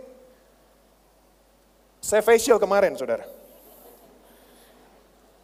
saya 2.01 2.25
facial 2.25 2.57
kemarin 2.57 2.97
saudara. 2.97 3.29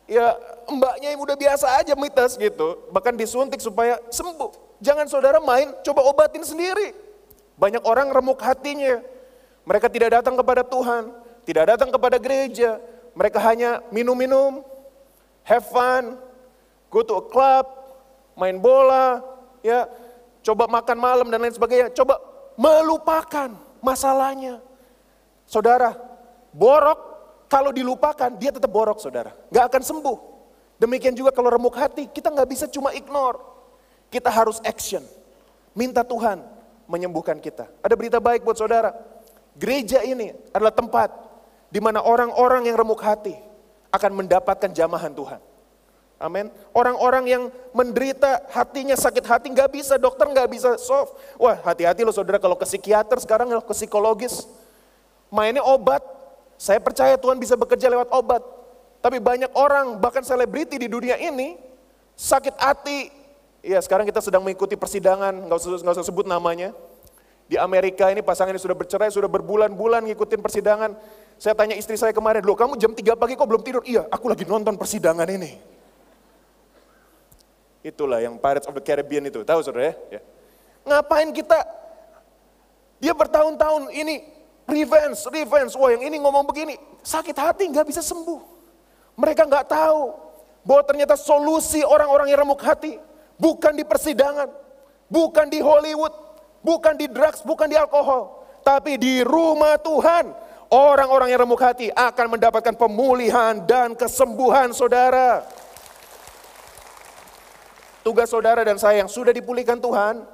Ya 0.05 0.37
mbaknya 0.69 1.17
yang 1.17 1.21
udah 1.25 1.33
biasa 1.33 1.81
aja 1.81 1.93
mites 1.97 2.37
gitu, 2.37 2.89
bahkan 2.93 3.17
disuntik 3.17 3.57
supaya 3.57 3.97
sembuh. 4.13 4.77
Jangan 4.77 5.09
saudara 5.09 5.41
main, 5.41 5.73
coba 5.81 6.05
obatin 6.05 6.45
sendiri. 6.45 6.93
Banyak 7.57 7.81
orang 7.87 8.13
remuk 8.13 8.37
hatinya, 8.43 9.01
mereka 9.65 9.89
tidak 9.89 10.21
datang 10.21 10.37
kepada 10.37 10.61
Tuhan, 10.61 11.09
tidak 11.47 11.73
datang 11.73 11.89
kepada 11.89 12.21
gereja, 12.21 12.77
mereka 13.15 13.39
hanya 13.41 13.81
minum-minum, 13.89 14.61
have 15.47 15.65
fun, 15.71 16.19
go 16.91 17.01
to 17.01 17.15
a 17.17 17.23
club, 17.31 17.65
main 18.35 18.59
bola, 18.59 19.23
ya, 19.63 19.87
coba 20.45 20.67
makan 20.69 20.97
malam 20.99 21.27
dan 21.33 21.41
lain 21.41 21.55
sebagainya. 21.55 21.89
Coba 21.95 22.19
melupakan 22.59 23.55
masalahnya. 23.81 24.61
Saudara, 25.47 25.95
borok 26.51 27.14
kalau 27.45 27.69
dilupakan 27.69 28.33
dia 28.35 28.49
tetap 28.49 28.69
borok 28.69 28.97
saudara. 28.97 29.33
Gak 29.53 29.65
akan 29.73 29.81
sembuh. 29.81 30.17
Demikian 30.75 31.15
juga 31.15 31.31
kalau 31.31 31.47
remuk 31.47 31.75
hati, 31.79 32.09
kita 32.11 32.27
nggak 32.27 32.49
bisa 32.51 32.65
cuma 32.67 32.91
ignore. 32.91 33.39
Kita 34.11 34.27
harus 34.27 34.59
action. 34.67 35.03
Minta 35.71 36.03
Tuhan 36.03 36.43
menyembuhkan 36.87 37.39
kita. 37.39 37.67
Ada 37.79 37.95
berita 37.95 38.19
baik 38.19 38.43
buat 38.43 38.59
saudara. 38.59 38.91
Gereja 39.55 40.03
ini 40.03 40.35
adalah 40.51 40.75
tempat 40.75 41.15
di 41.71 41.79
mana 41.79 42.03
orang-orang 42.03 42.67
yang 42.67 42.75
remuk 42.75 42.99
hati 42.99 43.35
akan 43.91 44.11
mendapatkan 44.23 44.71
jamahan 44.75 45.15
Tuhan. 45.15 45.39
Amin. 46.15 46.47
Orang-orang 46.71 47.27
yang 47.27 47.43
menderita 47.75 48.47
hatinya 48.51 48.95
sakit 48.95 49.23
hati 49.27 49.51
nggak 49.51 49.71
bisa, 49.71 49.99
dokter 49.99 50.27
nggak 50.31 50.47
bisa 50.47 50.79
solve. 50.79 51.11
Wah 51.35 51.59
hati-hati 51.59 52.07
loh 52.07 52.15
saudara 52.15 52.39
kalau 52.39 52.55
ke 52.55 52.63
psikiater 52.63 53.19
sekarang 53.19 53.51
ke 53.51 53.73
psikologis. 53.75 54.47
Mainnya 55.27 55.63
obat. 55.63 56.14
Saya 56.55 56.79
percaya 56.79 57.19
Tuhan 57.19 57.35
bisa 57.39 57.59
bekerja 57.59 57.91
lewat 57.91 58.11
obat. 58.15 58.43
Tapi 59.03 59.21
banyak 59.21 59.53
orang 59.53 60.01
bahkan 60.01 60.25
selebriti 60.25 60.81
di 60.81 60.89
dunia 60.89 61.19
ini 61.19 61.59
sakit 62.17 62.55
hati. 62.57 63.11
Ya 63.65 63.77
sekarang 63.81 64.05
kita 64.07 64.21
sedang 64.21 64.41
mengikuti 64.41 64.73
persidangan, 64.73 65.45
nggak 65.45 65.57
usah, 65.57 65.81
nggak 65.81 65.95
usah 65.99 66.05
sebut 66.05 66.25
namanya. 66.25 66.73
Di 67.45 67.61
Amerika 67.61 68.09
ini 68.09 68.25
pasangan 68.25 68.57
ini 68.57 68.61
sudah 68.61 68.73
bercerai, 68.73 69.13
sudah 69.13 69.29
berbulan-bulan 69.29 70.09
ngikutin 70.09 70.41
persidangan. 70.41 70.97
Saya 71.37 71.53
tanya 71.53 71.77
istri 71.77 71.93
saya 71.93 72.09
kemarin, 72.09 72.41
loh 72.41 72.57
kamu 72.57 72.73
jam 72.81 72.89
3 72.95 73.13
pagi 73.13 73.37
kok 73.37 73.45
belum 73.45 73.61
tidur? 73.61 73.83
Iya, 73.85 74.09
aku 74.09 74.25
lagi 74.25 74.47
nonton 74.49 74.73
persidangan 74.73 75.29
ini. 75.29 75.61
Itulah 77.85 78.17
yang 78.25 78.41
Pirates 78.41 78.65
of 78.65 78.73
the 78.73 78.81
Caribbean 78.81 79.29
itu, 79.29 79.45
tahu 79.45 79.61
saudara 79.61 79.93
ya? 79.93 80.17
ya. 80.17 80.21
Ngapain 80.89 81.29
kita, 81.29 81.59
dia 82.97 83.13
bertahun-tahun 83.13 83.93
ini 83.93 84.34
revenge, 84.65 85.21
revenge, 85.29 85.73
wah 85.77 85.89
yang 85.93 86.03
ini 86.05 86.17
ngomong 86.21 86.45
begini, 86.45 86.75
sakit 87.01 87.37
hati 87.37 87.69
nggak 87.69 87.85
bisa 87.85 88.01
sembuh. 88.01 88.41
Mereka 89.15 89.47
nggak 89.47 89.65
tahu 89.71 90.01
bahwa 90.65 90.83
ternyata 90.83 91.15
solusi 91.15 91.85
orang-orang 91.85 92.29
yang 92.29 92.43
remuk 92.43 92.61
hati 92.61 92.99
bukan 93.39 93.73
di 93.77 93.87
persidangan, 93.87 94.51
bukan 95.07 95.47
di 95.47 95.63
Hollywood, 95.63 96.11
bukan 96.65 96.97
di 96.99 97.07
drugs, 97.07 97.45
bukan 97.45 97.69
di 97.69 97.77
alkohol, 97.79 98.43
tapi 98.65 98.97
di 98.99 99.23
rumah 99.23 99.79
Tuhan 99.79 100.45
Orang-orang 100.75 101.29
yang 101.29 101.45
remuk 101.45 101.61
hati 101.61 101.93
akan 101.93 102.35
mendapatkan 102.37 102.73
pemulihan 102.73 103.61
dan 103.69 103.93
kesembuhan 103.93 104.73
saudara. 104.73 105.45
Tugas 108.01 108.29
saudara 108.29 108.65
dan 108.65 108.77
saya 108.81 109.01
yang 109.05 109.09
sudah 109.09 109.29
dipulihkan 109.29 109.77
Tuhan, 109.77 110.25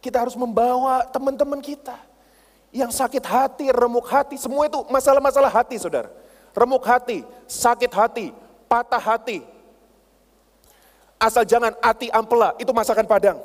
kita 0.00 0.24
harus 0.24 0.36
membawa 0.36 1.04
teman-teman 1.08 1.60
kita. 1.60 1.96
Yang 2.74 2.98
sakit 2.98 3.22
hati, 3.22 3.70
remuk 3.70 4.10
hati, 4.10 4.34
semua 4.34 4.66
itu 4.66 4.82
masalah-masalah 4.90 5.46
hati 5.46 5.78
saudara. 5.78 6.10
Remuk 6.50 6.82
hati, 6.82 7.22
sakit 7.46 7.92
hati, 7.94 8.34
patah 8.66 8.98
hati. 8.98 9.46
Asal 11.22 11.46
jangan 11.46 11.70
hati 11.78 12.10
ampela, 12.10 12.50
itu 12.58 12.74
masakan 12.74 13.06
padang. 13.06 13.38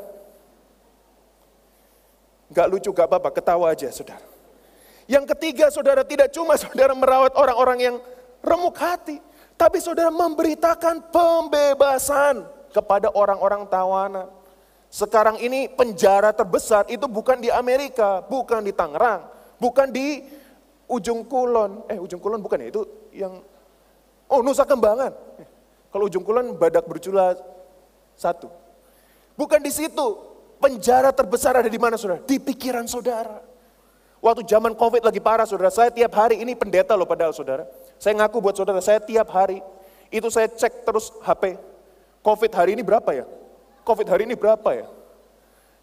Gak 2.50 2.68
lucu, 2.74 2.90
gak 2.90 3.06
apa-apa, 3.06 3.30
ketawa 3.30 3.70
aja 3.70 3.94
saudara. 3.94 4.26
Yang 5.06 5.38
ketiga 5.38 5.70
saudara 5.70 6.02
tidak 6.02 6.34
cuma 6.34 6.58
saudara 6.58 6.98
merawat 6.98 7.38
orang-orang 7.38 7.78
yang 7.86 7.96
remuk 8.42 8.78
hati. 8.82 9.22
Tapi 9.54 9.78
saudara 9.78 10.10
memberitakan 10.10 11.14
pembebasan 11.14 12.50
kepada 12.74 13.14
orang-orang 13.14 13.70
tawanan. 13.70 14.38
Sekarang 14.89 15.38
ini 15.38 15.69
penjara 15.69 16.34
terbesar 16.34 16.89
itu 16.89 17.05
bukan 17.05 17.38
di 17.38 17.53
Amerika, 17.53 18.25
bukan 18.25 18.65
di 18.65 18.74
Tangerang, 18.74 19.29
bukan 19.62 19.93
di 19.93 20.25
ujung 20.89 21.29
kulon. 21.29 21.86
Eh 21.86 22.01
ujung 22.01 22.17
kulon 22.17 22.41
bukan 22.41 22.65
ya, 22.65 22.67
itu 22.74 22.81
yang, 23.13 23.38
oh 24.34 24.41
Nusa 24.41 24.65
Kembangan. 24.65 25.13
Kalau 25.93 26.10
ujung 26.10 26.25
kulon 26.25 26.58
badak 26.58 26.89
bercula 26.89 27.38
satu. 28.17 28.50
Bukan 29.38 29.62
di 29.62 29.69
situ, 29.69 30.08
penjara 30.58 31.13
terbesar 31.13 31.62
ada 31.62 31.69
di 31.69 31.77
mana 31.77 31.96
saudara? 31.96 32.25
Di 32.25 32.41
pikiran 32.41 32.89
saudara. 32.89 33.46
Waktu 34.19 34.43
zaman 34.43 34.75
covid 34.75 35.00
lagi 35.00 35.24
parah 35.24 35.48
saudara, 35.48 35.72
saya 35.72 35.93
tiap 35.93 36.12
hari, 36.12 36.43
ini 36.43 36.51
pendeta 36.51 36.91
loh 36.98 37.08
padahal 37.08 37.31
saudara. 37.31 37.63
Saya 37.96 38.19
ngaku 38.19 38.43
buat 38.43 38.58
saudara, 38.58 38.84
saya 38.84 39.00
tiap 39.00 39.31
hari, 39.31 39.63
itu 40.12 40.27
saya 40.27 40.51
cek 40.51 40.84
terus 40.84 41.13
HP. 41.24 41.55
Covid 42.19 42.51
hari 42.51 42.75
ini 42.75 42.84
berapa 42.84 43.08
ya? 43.15 43.24
Covid 43.89 44.05
hari 44.05 44.29
ini 44.29 44.38
berapa 44.38 44.69
ya? 44.77 44.86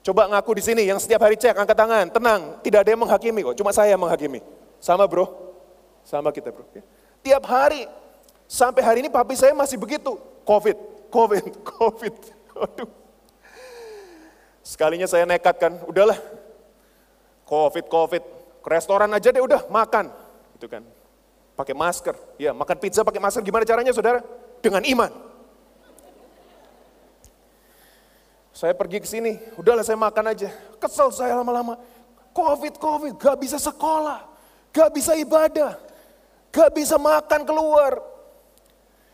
Coba 0.07 0.31
ngaku 0.31 0.63
di 0.63 0.63
sini 0.63 0.83
yang 0.87 1.03
setiap 1.03 1.27
hari 1.27 1.35
cek, 1.35 1.59
angkat 1.59 1.75
tangan, 1.75 2.07
tenang, 2.15 2.63
tidak 2.63 2.87
ada 2.87 2.95
yang 2.95 3.03
menghakimi 3.03 3.43
kok, 3.43 3.59
cuma 3.59 3.75
saya 3.75 3.91
yang 3.91 3.99
menghakimi. 3.99 4.39
Sama 4.79 5.03
bro, 5.11 5.27
sama 6.07 6.31
kita 6.31 6.55
bro. 6.55 6.63
Ya. 6.71 6.87
Tiap 7.27 7.43
hari, 7.51 7.91
sampai 8.47 8.87
hari 8.87 8.99
ini 9.03 9.11
papi 9.11 9.35
saya 9.35 9.51
masih 9.51 9.75
begitu, 9.75 10.15
Covid, 10.47 10.79
Covid, 11.11 11.51
Covid. 11.75 12.15
Aduh. 12.55 12.87
Sekalinya 14.63 15.11
saya 15.11 15.27
nekat 15.27 15.59
kan, 15.59 15.83
udahlah, 15.91 16.23
Covid, 17.43 17.91
Covid, 17.91 18.23
ke 18.63 18.69
restoran 18.71 19.11
aja 19.11 19.35
deh 19.35 19.43
udah 19.43 19.67
makan, 19.67 20.07
gitu 20.55 20.71
kan. 20.71 20.87
Pakai 21.59 21.75
masker, 21.75 22.15
ya 22.39 22.55
makan 22.55 22.79
pizza 22.79 23.03
pakai 23.03 23.19
masker 23.19 23.43
gimana 23.43 23.67
caranya 23.67 23.91
saudara? 23.91 24.23
Dengan 24.63 24.87
iman. 24.87 25.26
Saya 28.57 28.73
pergi 28.73 29.05
ke 29.05 29.09
sini, 29.09 29.37
udahlah 29.61 29.85
saya 29.85 30.01
makan 30.01 30.33
aja. 30.33 30.49
Kesel 30.81 31.13
saya 31.13 31.37
lama-lama. 31.37 31.77
Covid, 32.33 32.81
Covid, 32.81 33.13
gak 33.21 33.37
bisa 33.37 33.61
sekolah, 33.61 34.25
gak 34.73 34.97
bisa 34.97 35.13
ibadah, 35.13 35.77
gak 36.49 36.73
bisa 36.73 36.97
makan 36.97 37.45
keluar. 37.45 38.01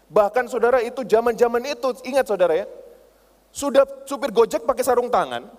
Bahkan 0.06 0.46
saudara 0.46 0.78
itu 0.78 1.02
zaman-zaman 1.02 1.58
itu, 1.74 1.90
ingat 2.06 2.30
saudara 2.30 2.54
ya, 2.54 2.70
sudah 3.50 3.82
supir 4.06 4.30
gojek 4.30 4.62
pakai 4.62 4.86
sarung 4.86 5.10
tangan, 5.10 5.50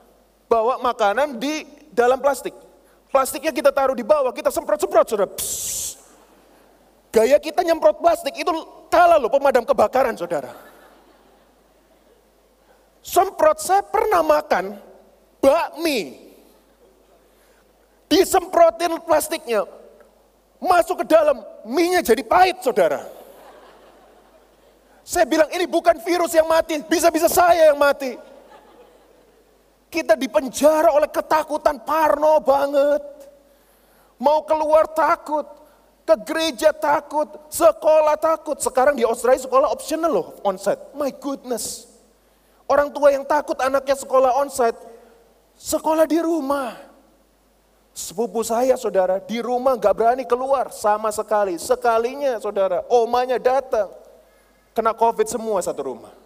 bawa 0.47 0.79
makanan 0.79 1.35
di 1.35 1.67
dalam 1.91 2.23
plastik. 2.23 2.55
Plastiknya 3.11 3.51
kita 3.51 3.75
taruh 3.75 3.99
di 3.99 4.07
bawah, 4.07 4.31
kita 4.31 4.47
semprot-semprot 4.47 5.07
saudara. 5.11 5.27
Psst. 5.35 5.99
Gaya 7.11 7.35
kita 7.35 7.59
nyemprot 7.67 7.99
plastik 7.99 8.31
itu 8.31 8.49
kalah 8.87 9.19
loh 9.19 9.27
pemadam 9.27 9.67
kebakaran 9.67 10.15
saudara. 10.15 10.72
Semprot 13.03 13.59
saya 13.59 13.83
pernah 13.83 14.23
makan 14.23 14.79
bakmi. 15.43 16.15
Disemprotin 18.07 18.95
plastiknya. 19.03 19.67
Masuk 20.63 21.03
ke 21.03 21.05
dalam, 21.11 21.43
minyak 21.67 22.07
jadi 22.07 22.23
pahit 22.23 22.63
saudara. 22.63 23.03
Saya 25.03 25.27
bilang 25.27 25.51
ini 25.51 25.67
bukan 25.67 25.99
virus 25.99 26.31
yang 26.31 26.47
mati, 26.47 26.79
bisa-bisa 26.87 27.27
saya 27.27 27.67
yang 27.67 27.75
mati. 27.75 28.15
Kita 29.91 30.15
dipenjara 30.15 30.95
oleh 30.95 31.11
ketakutan 31.11 31.83
parno 31.83 32.39
banget. 32.39 33.03
Mau 34.15 34.47
keluar 34.47 34.87
takut, 34.87 35.43
ke 36.07 36.15
gereja 36.23 36.71
takut, 36.71 37.27
sekolah 37.51 38.15
takut. 38.15 38.55
Sekarang 38.63 38.95
di 38.95 39.03
Australia 39.03 39.43
sekolah 39.43 39.67
optional 39.67 40.11
loh, 40.15 40.27
onsite. 40.47 40.95
My 40.95 41.11
goodness. 41.11 41.92
Orang 42.67 42.89
tua 42.95 43.11
yang 43.11 43.27
takut 43.27 43.59
anaknya 43.59 43.95
sekolah 43.97 44.39
onsite, 44.39 44.79
sekolah 45.59 46.07
di 46.07 46.19
rumah. 46.23 46.75
Sepupu 47.93 48.41
saya 48.41 48.73
saudara, 48.73 49.21
di 49.21 49.37
rumah 49.37 49.77
gak 49.77 49.93
berani 49.93 50.25
keluar 50.25 50.73
sama 50.73 51.13
sekali. 51.13 51.61
Sekalinya 51.61 52.41
saudara, 52.41 52.81
omanya 52.89 53.37
datang. 53.37 53.93
Kena 54.73 54.97
covid 54.97 55.29
semua 55.29 55.61
satu 55.61 55.93
rumah. 55.93 56.23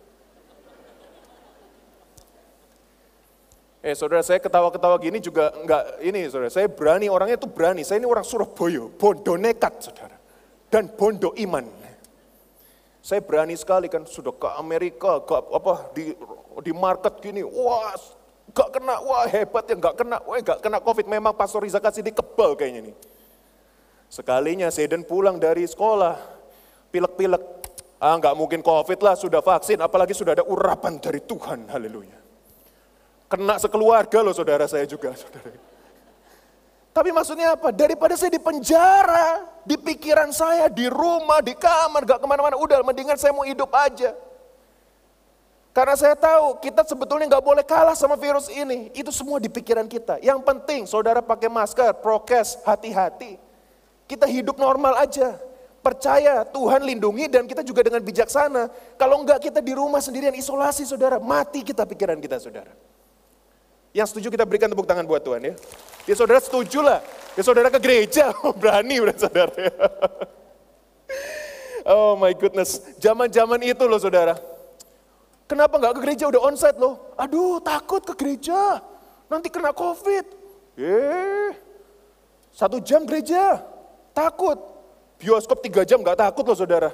Eh 3.83 3.95
saudara 3.95 4.23
saya 4.23 4.39
ketawa-ketawa 4.39 4.99
gini 4.99 5.19
juga 5.19 5.51
enggak 5.59 5.83
ini 6.03 6.27
saudara. 6.31 6.51
Saya 6.51 6.67
berani 6.71 7.11
orangnya 7.11 7.35
tuh 7.39 7.51
berani. 7.51 7.83
Saya 7.83 7.99
ini 7.99 8.07
orang 8.07 8.23
Surabaya, 8.23 8.87
bondo 8.87 9.35
nekat 9.35 9.73
saudara. 9.79 10.15
Dan 10.67 10.91
bondo 10.91 11.31
iman. 11.35 11.86
Saya 13.07 13.23
berani 13.23 13.55
sekali 13.55 13.87
kan 13.87 14.03
sudah 14.03 14.35
ke 14.35 14.51
Amerika, 14.59 15.23
ke 15.23 15.31
apa 15.31 15.95
di 15.95 16.11
di 16.59 16.75
market 16.75 17.23
gini, 17.23 17.39
wah 17.39 17.95
gak 18.51 18.75
kena, 18.75 18.99
wah 18.99 19.23
hebat 19.31 19.63
ya 19.63 19.79
gak 19.79 19.95
kena, 19.95 20.19
wah 20.27 20.35
gak 20.43 20.59
kena 20.59 20.83
covid. 20.83 21.07
Memang 21.07 21.31
Pastor 21.31 21.63
Riza 21.63 21.79
kasih 21.79 22.03
di 22.03 22.11
kebal 22.11 22.59
kayaknya 22.59 22.91
nih. 22.91 22.95
Sekalinya 24.11 24.67
Seden 24.67 25.07
pulang 25.07 25.39
dari 25.39 25.63
sekolah, 25.63 26.19
pilek-pilek, 26.91 27.43
ah 28.03 28.19
nggak 28.19 28.35
mungkin 28.35 28.59
covid 28.59 28.99
lah, 28.99 29.15
sudah 29.15 29.39
vaksin, 29.39 29.79
apalagi 29.79 30.11
sudah 30.11 30.35
ada 30.35 30.43
urapan 30.43 30.99
dari 30.99 31.23
Tuhan, 31.23 31.71
haleluya. 31.71 32.19
Kena 33.31 33.55
sekeluarga 33.55 34.19
loh 34.19 34.35
saudara 34.35 34.67
saya 34.67 34.83
juga, 34.83 35.15
saudara. 35.15 35.76
Tapi 36.97 37.13
maksudnya 37.13 37.53
apa? 37.53 37.69
Daripada 37.69 38.17
saya 38.17 38.33
di 38.33 38.41
penjara, 38.41 39.45
di 39.61 39.77
pikiran 39.77 40.33
saya, 40.33 40.65
di 40.65 40.89
rumah, 40.89 41.45
di 41.45 41.53
kamar, 41.53 42.01
gak 42.01 42.17
ke 42.17 42.25
mana-mana. 42.25 42.57
Udah 42.57 42.81
mendingan 42.81 43.13
saya 43.21 43.37
mau 43.37 43.45
hidup 43.45 43.69
aja. 43.69 44.17
Karena 45.77 45.93
saya 45.93 46.17
tahu 46.17 46.57
kita 46.57 46.81
sebetulnya 46.89 47.37
gak 47.37 47.45
boleh 47.45 47.61
kalah 47.61 47.93
sama 47.93 48.17
virus 48.17 48.49
ini. 48.49 48.89
Itu 48.97 49.13
semua 49.13 49.37
di 49.37 49.45
pikiran 49.45 49.85
kita. 49.85 50.17
Yang 50.25 50.41
penting 50.41 50.89
saudara 50.89 51.21
pakai 51.21 51.53
masker, 51.53 52.01
prokes, 52.01 52.65
hati-hati. 52.65 53.37
Kita 54.09 54.25
hidup 54.25 54.57
normal 54.57 54.97
aja. 54.97 55.37
Percaya 55.85 56.41
Tuhan 56.49 56.81
lindungi 56.81 57.29
dan 57.29 57.45
kita 57.45 57.61
juga 57.61 57.85
dengan 57.85 58.01
bijaksana. 58.01 58.73
Kalau 58.97 59.21
enggak 59.21 59.45
kita 59.45 59.61
di 59.61 59.77
rumah 59.77 60.01
sendirian 60.01 60.33
isolasi 60.33 60.81
saudara. 60.81 61.21
Mati 61.21 61.61
kita 61.61 61.85
pikiran 61.85 62.17
kita 62.17 62.41
saudara. 62.41 62.86
Yang 63.97 64.13
setuju 64.13 64.29
kita 64.29 64.45
berikan 64.45 64.69
tepuk 64.69 64.85
tangan 64.85 65.09
buat 65.09 65.25
Tuhan 65.25 65.41
ya. 65.41 65.53
Ya 66.05 66.13
saudara 66.13 66.37
setuju 66.37 66.85
lah. 66.85 67.01
Ya 67.33 67.41
saudara 67.41 67.73
ke 67.73 67.81
gereja, 67.81 68.29
oh, 68.45 68.53
berani 68.53 69.01
udah 69.01 69.17
saudara. 69.17 69.57
oh 71.97 72.13
my 72.13 72.29
goodness, 72.37 72.77
zaman-zaman 73.01 73.57
itu 73.65 73.81
loh 73.89 73.97
saudara. 73.97 74.37
Kenapa 75.49 75.81
nggak 75.81 75.97
ke 75.97 75.99
gereja 76.05 76.29
udah 76.29 76.41
onsite 76.45 76.77
loh? 76.77 77.09
Aduh 77.17 77.57
takut 77.57 78.05
ke 78.05 78.13
gereja, 78.13 78.85
nanti 79.33 79.49
kena 79.49 79.73
covid. 79.73 80.29
Eh, 80.77 81.57
satu 82.53 82.77
jam 82.77 83.01
gereja, 83.01 83.65
takut. 84.13 84.61
Bioskop 85.17 85.65
tiga 85.65 85.81
jam 85.81 86.05
nggak 86.05 86.21
takut 86.21 86.45
loh 86.45 86.53
saudara. 86.53 86.93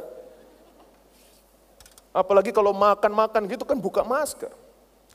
Apalagi 2.16 2.56
kalau 2.56 2.72
makan-makan 2.72 3.44
gitu 3.52 3.68
kan 3.68 3.76
buka 3.76 4.08
masker. 4.08 4.63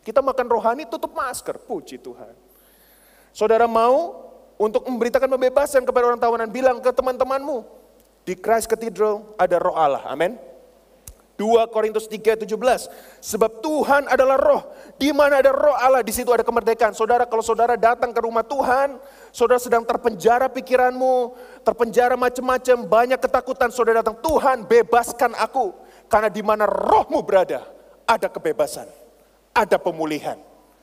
Kita 0.03 0.25
makan 0.25 0.47
rohani 0.49 0.89
tutup 0.89 1.13
masker, 1.13 1.59
puji 1.63 2.01
Tuhan. 2.01 2.33
Saudara 3.35 3.69
mau 3.69 4.25
untuk 4.59 4.83
memberitakan 4.89 5.31
pembebasan 5.31 5.87
kepada 5.87 6.11
orang 6.11 6.21
tawanan, 6.21 6.51
bilang 6.51 6.83
ke 6.83 6.91
teman-temanmu, 6.91 7.63
di 8.27 8.35
Christ 8.37 8.69
Cathedral 8.69 9.25
ada 9.39 9.57
roh 9.57 9.77
Allah, 9.77 10.05
amin. 10.11 10.37
2 11.39 11.71
Korintus 11.71 12.11
3:17. 12.11 12.91
Sebab 13.23 13.63
Tuhan 13.63 14.11
adalah 14.11 14.35
roh. 14.35 14.63
Di 14.99 15.15
mana 15.15 15.39
ada 15.39 15.55
roh 15.55 15.73
Allah, 15.79 16.03
di 16.03 16.11
situ 16.11 16.35
ada 16.35 16.43
kemerdekaan. 16.43 16.91
Saudara, 16.99 17.31
kalau 17.31 17.47
saudara 17.47 17.79
datang 17.79 18.11
ke 18.11 18.19
rumah 18.19 18.43
Tuhan, 18.43 18.99
saudara 19.31 19.63
sedang 19.63 19.87
terpenjara 19.87 20.51
pikiranmu, 20.51 21.39
terpenjara 21.63 22.19
macam-macam, 22.19 22.77
banyak 22.91 23.23
ketakutan, 23.23 23.71
saudara 23.71 24.03
datang, 24.03 24.19
Tuhan 24.19 24.67
bebaskan 24.67 25.39
aku. 25.39 25.71
Karena 26.11 26.27
di 26.27 26.43
mana 26.43 26.67
rohmu 26.67 27.23
berada, 27.23 27.63
ada 28.03 28.27
kebebasan, 28.27 28.91
ada 29.55 29.77
pemulihan. 29.81 30.37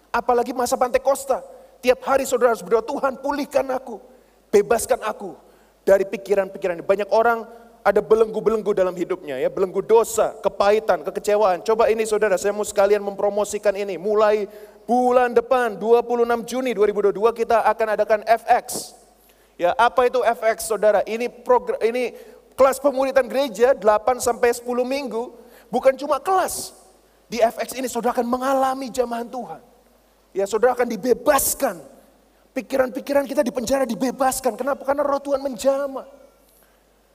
Apalagi 0.09 0.55
masa 0.55 0.79
Pantai 0.79 1.03
Costa, 1.03 1.43
Tiap 1.85 2.01
hari 2.01 2.25
saudara 2.25 2.49
harus 2.49 2.65
berdoa, 2.65 2.81
Tuhan 2.81 3.21
pulihkan 3.21 3.61
aku, 3.69 4.01
bebaskan 4.49 5.05
aku 5.05 5.37
dari 5.85 6.01
pikiran-pikiran. 6.01 6.81
Banyak 6.81 7.13
orang 7.13 7.45
ada 7.85 8.01
belenggu-belenggu 8.01 8.73
dalam 8.73 8.97
hidupnya 8.97 9.37
ya, 9.37 9.53
belenggu 9.53 9.85
dosa, 9.85 10.33
kepahitan, 10.41 11.05
kekecewaan. 11.05 11.61
Coba 11.61 11.85
ini 11.93 12.01
saudara, 12.09 12.41
saya 12.41 12.57
mau 12.57 12.65
sekalian 12.65 13.05
mempromosikan 13.05 13.77
ini. 13.77 14.01
Mulai 14.01 14.49
bulan 14.89 15.37
depan 15.37 15.77
26 15.77 16.25
Juni 16.49 16.73
2022 16.73 17.45
kita 17.45 17.61
akan 17.61 17.87
adakan 17.93 18.25
FX. 18.25 18.97
Ya, 19.61 19.77
apa 19.77 20.09
itu 20.09 20.25
FX 20.25 20.65
saudara? 20.65 21.05
Ini 21.05 21.29
program 21.45 21.77
ini 21.85 22.17
kelas 22.57 22.81
pemulihan 22.81 23.29
gereja 23.29 23.77
8 23.77 24.17
sampai 24.17 24.57
10 24.57 24.65
minggu, 24.81 25.37
bukan 25.69 25.93
cuma 25.93 26.17
kelas. 26.17 26.73
Di 27.25 27.41
FX 27.41 27.73
ini 27.77 27.89
saudara 27.89 28.13
akan 28.13 28.27
mengalami 28.29 28.93
jamahan 28.93 29.25
Tuhan 29.25 29.75
ya 30.35 30.43
saudara 30.43 30.75
akan 30.75 30.91
dibebaskan. 30.91 31.79
Pikiran-pikiran 32.51 33.27
kita 33.27 33.43
di 33.43 33.51
penjara 33.51 33.83
dibebaskan. 33.87 34.55
Kenapa? 34.55 34.83
Karena 34.83 35.03
roh 35.03 35.19
Tuhan 35.19 35.43
menjama. 35.43 36.07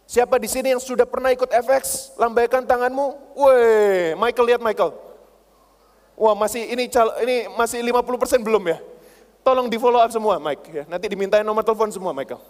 Siapa 0.04 0.36
di 0.36 0.44
sini 0.44 0.74
yang 0.74 0.82
sudah 0.82 1.08
pernah 1.08 1.32
ikut 1.32 1.48
FX? 1.48 2.16
Lambaikan 2.20 2.64
tanganmu. 2.68 3.36
Woi, 3.36 4.12
Michael 4.20 4.46
lihat 4.52 4.60
Michael. 4.60 4.92
Wah 6.20 6.36
masih 6.36 6.68
ini 6.68 6.92
ini 7.24 7.36
masih 7.56 7.80
50% 7.80 8.44
belum 8.44 8.60
ya? 8.68 8.78
Tolong 9.40 9.72
di 9.72 9.80
follow 9.80 9.96
up 9.96 10.12
semua 10.12 10.36
Mike 10.36 10.64
ya. 10.68 10.84
Nanti 10.84 11.08
dimintain 11.08 11.40
nomor 11.40 11.64
telepon 11.64 11.88
semua 11.88 12.12
Michael. 12.12 12.40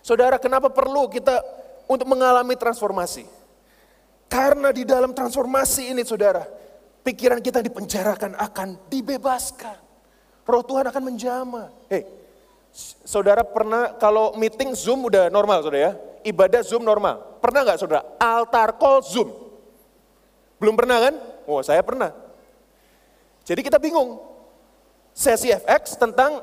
Saudara 0.00 0.40
kenapa 0.40 0.72
perlu 0.72 1.12
kita 1.12 1.44
untuk 1.84 2.08
mengalami 2.08 2.56
transformasi? 2.56 3.28
Karena 4.30 4.70
di 4.70 4.86
dalam 4.86 5.10
transformasi 5.10 5.90
ini 5.90 6.06
saudara, 6.06 6.46
pikiran 7.02 7.42
kita 7.42 7.58
dipenjarakan 7.66 8.38
akan 8.38 8.86
dibebaskan. 8.86 9.74
Roh 10.46 10.62
Tuhan 10.62 10.86
akan 10.86 11.02
menjamah. 11.02 11.66
Hei, 11.90 12.06
saudara 13.02 13.42
pernah 13.42 13.98
kalau 13.98 14.38
meeting 14.38 14.70
Zoom 14.78 15.10
udah 15.10 15.26
normal 15.34 15.66
saudara 15.66 15.82
ya? 15.82 15.92
Ibadah 16.22 16.62
Zoom 16.62 16.86
normal. 16.86 17.42
Pernah 17.42 17.66
nggak 17.66 17.78
saudara? 17.82 18.06
Altar 18.22 18.78
call 18.78 19.02
Zoom. 19.02 19.34
Belum 20.62 20.78
pernah 20.78 21.10
kan? 21.10 21.14
Oh 21.50 21.58
saya 21.66 21.82
pernah. 21.82 22.14
Jadi 23.42 23.66
kita 23.66 23.82
bingung. 23.82 24.22
Sesi 25.10 25.50
FX 25.50 25.98
tentang 25.98 26.38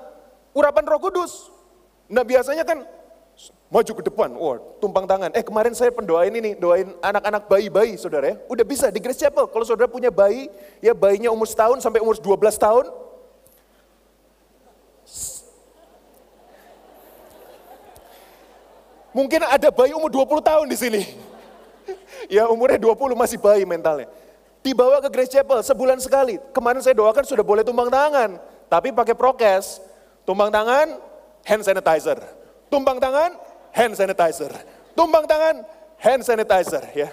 urapan 0.52 0.84
roh 0.84 1.00
kudus. 1.00 1.48
Nah 2.12 2.28
biasanya 2.28 2.68
kan 2.68 2.84
maju 3.68 3.92
ke 4.00 4.04
depan, 4.08 4.32
wah 4.34 4.58
tumpang 4.80 5.04
tangan. 5.04 5.30
Eh 5.36 5.44
kemarin 5.44 5.76
saya 5.76 5.92
pendoain 5.92 6.32
ini, 6.32 6.56
doain 6.56 6.88
anak-anak 7.04 7.52
bayi-bayi 7.52 8.00
saudara 8.00 8.32
ya. 8.32 8.36
Udah 8.48 8.64
bisa 8.64 8.88
di 8.88 9.00
Grace 9.04 9.20
Chapel, 9.20 9.46
kalau 9.52 9.66
saudara 9.68 9.92
punya 9.92 10.08
bayi, 10.08 10.48
ya 10.80 10.96
bayinya 10.96 11.30
umur 11.30 11.46
setahun 11.46 11.84
sampai 11.84 12.00
umur 12.00 12.16
12 12.16 12.56
tahun. 12.56 12.86
Mungkin 19.12 19.42
ada 19.50 19.74
bayi 19.74 19.98
umur 19.98 20.14
20 20.14 20.46
tahun 20.46 20.66
di 20.70 20.78
sini. 20.78 21.02
ya 22.38 22.46
umurnya 22.48 22.78
20 22.78 23.18
masih 23.18 23.42
bayi 23.42 23.66
mentalnya. 23.66 24.08
Dibawa 24.62 25.02
ke 25.02 25.10
Grace 25.10 25.34
Chapel 25.34 25.60
sebulan 25.66 25.98
sekali. 25.98 26.38
Kemarin 26.54 26.86
saya 26.86 26.94
doakan 26.94 27.26
sudah 27.26 27.42
boleh 27.42 27.66
tumbang 27.66 27.90
tangan. 27.90 28.38
Tapi 28.70 28.94
pakai 28.94 29.16
prokes. 29.18 29.82
Tumbang 30.28 30.52
tangan, 30.52 31.00
hand 31.48 31.64
sanitizer. 31.64 32.20
Tumbang 32.68 33.00
tangan, 33.00 33.36
hand 33.72 33.94
sanitizer. 33.96 34.52
Tumbang 34.98 35.24
tangan, 35.24 35.64
hand 36.02 36.22
sanitizer. 36.24 36.84
Ya. 36.92 37.10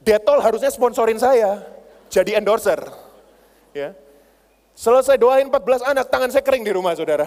Detol 0.00 0.40
harusnya 0.40 0.72
sponsorin 0.72 1.20
saya. 1.20 1.60
Jadi 2.08 2.34
endorser. 2.38 2.80
Ya. 3.76 3.92
Selesai 4.78 5.18
doain 5.18 5.50
14 5.50 5.82
anak, 5.82 6.06
tangan 6.06 6.30
saya 6.30 6.40
kering 6.46 6.62
di 6.62 6.72
rumah 6.72 6.94
saudara. 6.94 7.26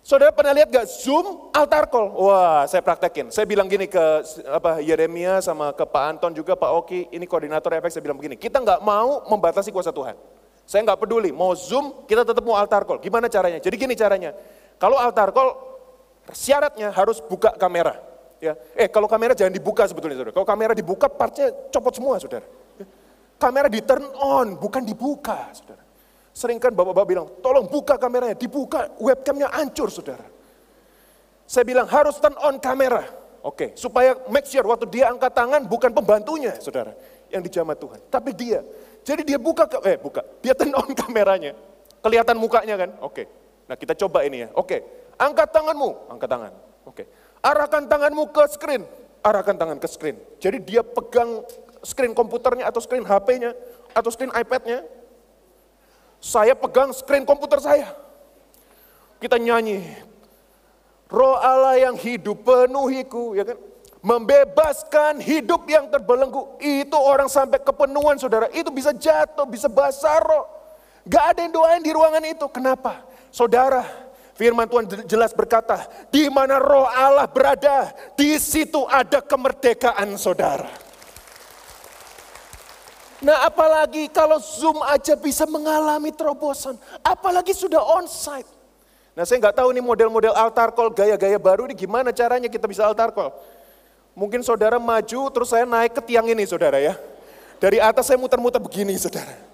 Saudara 0.00 0.32
pernah 0.32 0.56
lihat 0.56 0.72
gak 0.72 0.88
Zoom 0.88 1.52
altar 1.52 1.84
call? 1.86 2.08
Wah, 2.16 2.64
saya 2.64 2.80
praktekin. 2.80 3.28
Saya 3.28 3.44
bilang 3.44 3.68
gini 3.68 3.84
ke 3.84 4.00
apa 4.48 4.80
Yeremia 4.80 5.44
sama 5.44 5.76
ke 5.76 5.84
Pak 5.84 6.04
Anton 6.16 6.32
juga 6.32 6.56
Pak 6.56 6.70
Oki, 6.82 7.00
ini 7.12 7.28
koordinator 7.28 7.68
efek, 7.76 7.92
saya 7.92 8.02
bilang 8.02 8.16
begini, 8.16 8.34
kita 8.34 8.64
nggak 8.64 8.80
mau 8.80 9.28
membatasi 9.28 9.68
kuasa 9.68 9.92
Tuhan. 9.92 10.16
Saya 10.64 10.86
nggak 10.88 11.04
peduli, 11.04 11.34
mau 11.34 11.52
Zoom, 11.52 12.06
kita 12.08 12.24
tetap 12.24 12.40
mau 12.40 12.56
altar 12.56 12.88
call. 12.88 13.02
Gimana 13.02 13.28
caranya? 13.28 13.60
Jadi 13.60 13.76
gini 13.76 13.92
caranya, 13.92 14.32
kalau 14.80 14.96
altar 14.96 15.28
call, 15.36 15.50
syaratnya 16.32 16.88
harus 16.88 17.20
buka 17.20 17.52
kamera. 17.52 18.00
Ya, 18.40 18.56
eh 18.72 18.88
kalau 18.88 19.04
kamera 19.04 19.36
jangan 19.36 19.52
dibuka 19.52 19.84
sebetulnya 19.84 20.16
saudara. 20.16 20.32
Kalau 20.32 20.48
kamera 20.48 20.72
dibuka, 20.72 21.12
partnya 21.12 21.52
copot 21.68 21.92
semua 21.92 22.16
saudara. 22.16 22.48
Kamera 23.36 23.68
di 23.68 23.84
turn 23.84 24.08
on, 24.16 24.56
bukan 24.56 24.80
dibuka 24.80 25.52
saudara. 25.52 25.84
Sering 26.32 26.56
kan 26.56 26.72
bapak-bapak 26.72 27.04
bilang, 27.04 27.26
tolong 27.44 27.68
buka 27.68 28.00
kameranya, 28.00 28.32
dibuka, 28.32 28.88
webcamnya 28.96 29.52
hancur 29.52 29.92
saudara. 29.92 30.24
Saya 31.44 31.68
bilang 31.68 31.84
harus 31.84 32.16
turn 32.16 32.32
on 32.40 32.56
kamera. 32.56 33.04
Oke, 33.44 33.76
supaya 33.76 34.16
make 34.32 34.48
sure 34.48 34.64
waktu 34.64 34.88
dia 34.88 35.12
angkat 35.12 35.36
tangan 35.36 35.68
bukan 35.68 35.92
pembantunya 35.92 36.56
saudara 36.56 36.96
yang 37.28 37.44
dijamah 37.44 37.76
Tuhan. 37.76 38.00
Tapi 38.08 38.32
dia. 38.32 38.64
Jadi 39.04 39.28
dia 39.28 39.36
buka, 39.36 39.68
eh 39.84 40.00
buka, 40.00 40.24
dia 40.40 40.56
turn 40.56 40.72
on 40.72 40.96
kameranya. 41.04 41.52
Kelihatan 42.00 42.40
mukanya 42.40 42.80
kan? 42.80 42.90
Oke, 43.04 43.28
nah 43.70 43.78
kita 43.78 43.94
coba 43.94 44.26
ini 44.26 44.42
ya. 44.42 44.48
Oke, 44.58 44.82
angkat 45.14 45.54
tanganmu, 45.54 46.10
angkat 46.10 46.26
tangan. 46.26 46.52
Oke, 46.82 47.06
arahkan 47.38 47.86
tanganmu 47.86 48.34
ke 48.34 48.42
screen, 48.50 48.82
arahkan 49.22 49.54
tangan 49.54 49.78
ke 49.78 49.86
screen. 49.86 50.18
Jadi 50.42 50.58
dia 50.58 50.82
pegang 50.82 51.46
screen 51.86 52.10
komputernya 52.10 52.66
atau 52.66 52.82
screen 52.82 53.06
HP-nya 53.06 53.54
atau 53.94 54.10
screen 54.10 54.34
iPad-nya, 54.34 54.82
saya 56.18 56.58
pegang 56.58 56.90
screen 56.90 57.22
komputer 57.22 57.62
saya. 57.62 57.94
Kita 59.22 59.36
nyanyi. 59.38 59.84
Roh 61.10 61.36
Allah 61.36 61.76
yang 61.76 61.98
hidup 61.98 62.46
penuhiku, 62.46 63.34
ya 63.34 63.42
kan? 63.42 63.58
Membebaskan 64.00 65.20
hidup 65.20 65.68
yang 65.68 65.92
terbelenggu. 65.92 66.56
Itu 66.56 66.96
orang 66.96 67.28
sampai 67.28 67.60
kepenuhan 67.60 68.16
saudara. 68.16 68.48
Itu 68.48 68.72
bisa 68.72 68.96
jatuh, 68.96 69.44
bisa 69.44 69.68
basah 69.68 70.22
roh. 70.24 70.46
Gak 71.04 71.36
ada 71.36 71.40
yang 71.44 71.52
doain 71.52 71.82
di 71.84 71.92
ruangan 71.92 72.24
itu. 72.24 72.46
Kenapa? 72.48 73.04
Saudara, 73.30 73.86
firman 74.34 74.66
Tuhan 74.66 75.06
jelas 75.06 75.30
berkata, 75.30 75.86
di 76.10 76.26
mana 76.26 76.58
roh 76.58 76.86
Allah 76.86 77.30
berada, 77.30 77.94
di 78.18 78.34
situ 78.42 78.82
ada 78.90 79.22
kemerdekaan 79.22 80.10
saudara. 80.18 80.70
Nah 83.20 83.44
apalagi 83.44 84.08
kalau 84.08 84.40
Zoom 84.40 84.80
aja 84.80 85.12
bisa 85.14 85.44
mengalami 85.44 86.10
terobosan, 86.10 86.74
apalagi 87.04 87.52
sudah 87.52 87.78
onsite. 87.78 88.48
Nah 89.12 89.28
saya 89.28 89.36
nggak 89.44 89.60
tahu 89.60 89.68
nih 89.76 89.84
model-model 89.84 90.32
altar 90.32 90.72
call 90.72 90.88
gaya-gaya 90.88 91.36
baru 91.36 91.68
ini 91.68 91.76
gimana 91.76 92.08
caranya 92.16 92.48
kita 92.48 92.64
bisa 92.64 92.88
altar 92.88 93.12
call. 93.12 93.36
Mungkin 94.16 94.40
saudara 94.40 94.80
maju 94.80 95.20
terus 95.30 95.52
saya 95.52 95.68
naik 95.68 96.00
ke 96.00 96.02
tiang 96.02 96.24
ini 96.26 96.48
saudara 96.48 96.80
ya. 96.80 96.96
Dari 97.60 97.76
atas 97.76 98.08
saya 98.08 98.16
muter-muter 98.16 98.56
begini 98.56 98.96
saudara. 98.96 99.49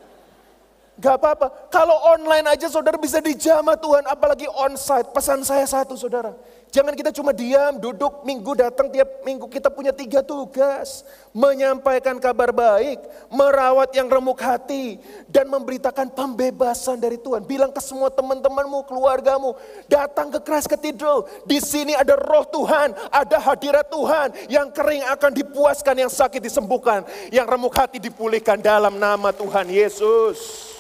Gak 0.97 1.21
apa-apa, 1.21 1.69
kalau 1.69 1.93
online 2.09 2.57
aja 2.57 2.73
saudara 2.73 2.97
bisa 2.97 3.21
dijamah 3.21 3.77
Tuhan, 3.77 4.09
apalagi 4.09 4.49
onsite. 4.49 5.13
Pesan 5.13 5.45
saya 5.45 5.69
satu 5.69 5.93
saudara, 5.93 6.33
Jangan 6.77 6.93
kita 6.93 7.09
cuma 7.09 7.33
diam, 7.33 7.81
duduk, 7.81 8.21
minggu 8.27 8.53
datang 8.53 8.93
tiap 8.93 9.25
minggu 9.25 9.49
kita 9.49 9.73
punya 9.73 9.97
tiga 9.97 10.21
tugas. 10.21 11.09
Menyampaikan 11.33 12.21
kabar 12.21 12.53
baik, 12.53 13.01
merawat 13.33 13.97
yang 13.97 14.13
remuk 14.13 14.37
hati, 14.45 15.01
dan 15.25 15.49
memberitakan 15.49 16.13
pembebasan 16.13 17.01
dari 17.01 17.17
Tuhan. 17.17 17.49
Bilang 17.49 17.73
ke 17.73 17.81
semua 17.81 18.13
teman-temanmu, 18.13 18.85
keluargamu, 18.85 19.57
datang 19.89 20.29
ke 20.29 20.37
Christ 20.45 20.69
Cathedral. 20.69 21.25
Di 21.49 21.65
sini 21.65 21.97
ada 21.97 22.13
roh 22.13 22.45
Tuhan, 22.45 22.93
ada 23.09 23.41
hadirat 23.41 23.89
Tuhan. 23.89 24.29
Yang 24.53 24.69
kering 24.77 25.05
akan 25.17 25.33
dipuaskan, 25.33 25.97
yang 25.97 26.13
sakit 26.13 26.45
disembuhkan. 26.45 27.09
Yang 27.33 27.47
remuk 27.57 27.73
hati 27.73 27.97
dipulihkan 27.97 28.61
dalam 28.61 29.01
nama 29.01 29.33
Tuhan 29.33 29.73
Yesus. 29.73 30.76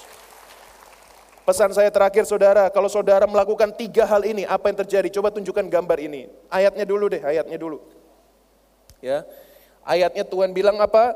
Pesan 1.46 1.70
saya 1.70 1.94
terakhir 1.94 2.26
saudara, 2.26 2.66
kalau 2.74 2.90
saudara 2.90 3.22
melakukan 3.22 3.70
tiga 3.70 4.02
hal 4.02 4.26
ini, 4.26 4.42
apa 4.42 4.66
yang 4.66 4.82
terjadi? 4.82 5.06
Coba 5.14 5.30
tunjukkan 5.30 5.70
gambar 5.70 5.98
ini. 6.02 6.26
Ayatnya 6.50 6.82
dulu 6.82 7.06
deh, 7.06 7.22
ayatnya 7.22 7.54
dulu. 7.54 7.78
Ya, 8.98 9.22
ayatnya 9.86 10.26
Tuhan 10.26 10.50
bilang 10.50 10.74
apa? 10.82 11.14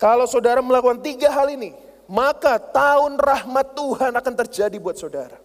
Kalau 0.00 0.24
saudara 0.24 0.64
melakukan 0.64 1.04
tiga 1.04 1.28
hal 1.28 1.52
ini, 1.52 1.76
maka 2.08 2.56
tahun 2.56 3.20
rahmat 3.20 3.76
Tuhan 3.76 4.16
akan 4.16 4.34
terjadi 4.46 4.80
buat 4.80 4.96
saudara. 4.96 5.36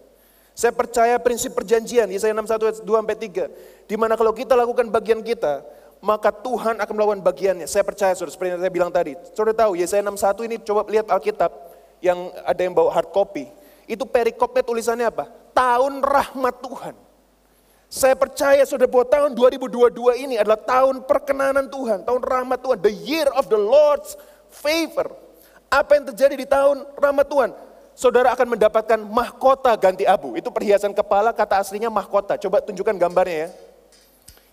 Saya 0.56 0.72
percaya 0.72 1.20
prinsip 1.20 1.52
perjanjian, 1.52 2.08
Yesaya 2.08 2.32
61 2.32 2.64
ayat 2.64 2.78
2 2.80 2.88
sampai 3.04 3.18
3. 3.20 3.90
Di 3.90 3.96
mana 4.00 4.16
kalau 4.16 4.32
kita 4.32 4.56
lakukan 4.56 4.88
bagian 4.88 5.20
kita, 5.20 5.60
maka 6.00 6.32
Tuhan 6.32 6.80
akan 6.80 6.94
melakukan 6.96 7.20
bagiannya. 7.20 7.68
Saya 7.68 7.84
percaya 7.84 8.16
saudara, 8.16 8.32
seperti 8.32 8.56
yang 8.56 8.62
saya 8.64 8.72
bilang 8.72 8.88
tadi. 8.88 9.12
Saudara 9.36 9.52
tahu, 9.52 9.76
Yesaya 9.76 10.00
61 10.00 10.48
ini 10.48 10.56
coba 10.64 10.80
lihat 10.88 11.12
Alkitab 11.12 11.52
yang 12.00 12.32
ada 12.46 12.60
yang 12.64 12.72
bawa 12.72 12.88
hard 12.88 13.12
copy. 13.12 13.63
Itu 13.84 14.08
perikopnya 14.08 14.64
tulisannya 14.64 15.06
apa? 15.08 15.28
Tahun 15.52 16.00
rahmat 16.00 16.54
Tuhan. 16.60 16.94
Saya 17.94 18.18
percaya 18.18 18.66
sudah 18.66 18.90
buat 18.90 19.06
tahun 19.06 19.38
2022 19.38 20.26
ini 20.26 20.34
adalah 20.34 20.58
tahun 20.58 21.06
perkenanan 21.06 21.70
Tuhan, 21.70 22.02
tahun 22.02 22.22
rahmat 22.26 22.58
Tuhan, 22.58 22.78
the 22.82 22.90
year 22.90 23.30
of 23.38 23.46
the 23.46 23.60
Lord's 23.60 24.18
favor. 24.50 25.14
Apa 25.70 25.94
yang 25.94 26.10
terjadi 26.10 26.34
di 26.34 26.46
tahun 26.48 26.82
rahmat 26.98 27.26
Tuhan? 27.30 27.50
Saudara 27.94 28.34
akan 28.34 28.58
mendapatkan 28.58 28.98
mahkota 28.98 29.70
ganti 29.78 30.02
abu. 30.02 30.34
Itu 30.34 30.50
perhiasan 30.50 30.90
kepala, 30.90 31.30
kata 31.30 31.62
aslinya 31.62 31.86
mahkota. 31.86 32.34
Coba 32.34 32.58
tunjukkan 32.66 32.98
gambarnya 32.98 33.46
ya. 33.46 33.48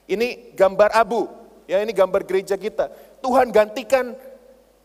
Ini 0.05 0.53
gambar 0.53 0.93
abu, 0.93 1.25
ya 1.65 1.81
ini 1.81 1.89
gambar 1.97 2.21
gereja 2.21 2.53
kita. 2.53 2.93
Tuhan 3.25 3.49
gantikan 3.49 4.13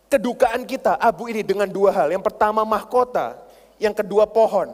kedukaan 0.09 0.65
kita, 0.65 0.97
abu 0.97 1.29
ini 1.29 1.45
dengan 1.45 1.69
dua 1.69 1.93
hal. 1.93 2.09
Yang 2.09 2.25
pertama 2.25 2.65
mahkota, 2.65 3.37
yang 3.77 3.93
kedua 3.93 4.29
pohon. 4.29 4.69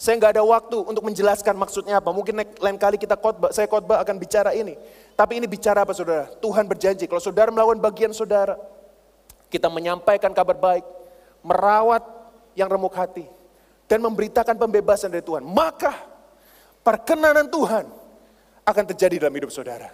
Saya 0.00 0.16
nggak 0.16 0.32
ada 0.40 0.44
waktu 0.44 0.80
untuk 0.80 1.04
menjelaskan 1.04 1.52
maksudnya 1.60 2.00
apa. 2.00 2.08
Mungkin 2.08 2.32
lain 2.40 2.78
kali 2.80 2.96
kita 2.96 3.20
khotbah, 3.20 3.52
saya 3.52 3.68
khotbah 3.68 4.00
akan 4.00 4.16
bicara 4.16 4.56
ini. 4.56 4.72
Tapi 5.12 5.36
ini 5.36 5.44
bicara 5.44 5.84
apa 5.84 5.92
saudara? 5.92 6.24
Tuhan 6.40 6.64
berjanji 6.64 7.04
kalau 7.04 7.20
saudara 7.20 7.52
melakukan 7.52 7.84
bagian 7.84 8.12
saudara, 8.16 8.56
kita 9.52 9.68
menyampaikan 9.68 10.32
kabar 10.32 10.56
baik, 10.56 10.84
merawat 11.44 12.00
yang 12.56 12.72
remuk 12.72 12.96
hati, 12.96 13.28
dan 13.84 14.00
memberitakan 14.00 14.56
pembebasan 14.56 15.12
dari 15.12 15.20
Tuhan. 15.20 15.44
Maka 15.44 15.92
perkenanan 16.80 17.52
Tuhan 17.52 17.84
akan 18.64 18.84
terjadi 18.96 19.28
dalam 19.28 19.36
hidup 19.36 19.52
saudara. 19.52 19.92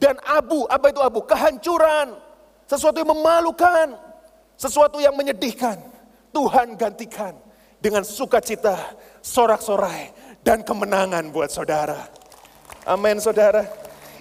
Dan 0.00 0.16
abu, 0.24 0.64
apa 0.64 0.88
itu 0.88 1.04
abu? 1.04 1.20
Kehancuran, 1.28 2.16
sesuatu 2.64 3.04
yang 3.04 3.12
memalukan, 3.12 4.08
Sesuatu 4.58 4.98
yang 4.98 5.14
menyedihkan, 5.14 5.78
Tuhan 6.38 6.78
gantikan 6.78 7.34
dengan 7.82 8.06
sukacita, 8.06 8.78
sorak-sorai, 9.18 10.14
dan 10.46 10.62
kemenangan 10.62 11.34
buat 11.34 11.50
saudara. 11.50 12.06
Amin 12.86 13.18
saudara. 13.18 13.66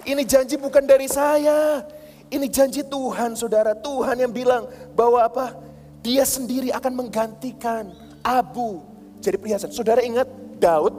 Ini 0.02 0.26
janji 0.26 0.58
bukan 0.58 0.82
dari 0.90 1.06
saya. 1.06 1.86
Ini 2.34 2.50
janji 2.50 2.82
Tuhan 2.82 3.38
saudara. 3.38 3.78
Tuhan 3.78 4.18
yang 4.18 4.34
bilang 4.34 4.66
bahwa 4.98 5.22
apa? 5.30 5.54
Dia 6.02 6.26
sendiri 6.26 6.74
akan 6.74 7.06
menggantikan 7.06 7.94
abu 8.26 8.82
jadi 9.22 9.38
perhiasan. 9.38 9.70
Saudara 9.70 10.02
ingat 10.02 10.26
Daud 10.58 10.98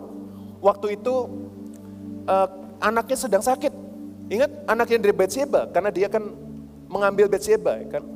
waktu 0.63 1.03
itu 1.03 1.15
uh, 2.31 2.49
anaknya 2.79 3.19
sedang 3.19 3.43
sakit. 3.43 3.75
Ingat 4.31 4.71
anaknya 4.71 5.03
dari 5.03 5.15
Betseba 5.19 5.67
karena 5.67 5.91
dia 5.91 6.07
kan 6.07 6.31
mengambil 6.87 7.27
Betseba 7.27 7.75
kan. 7.91 8.07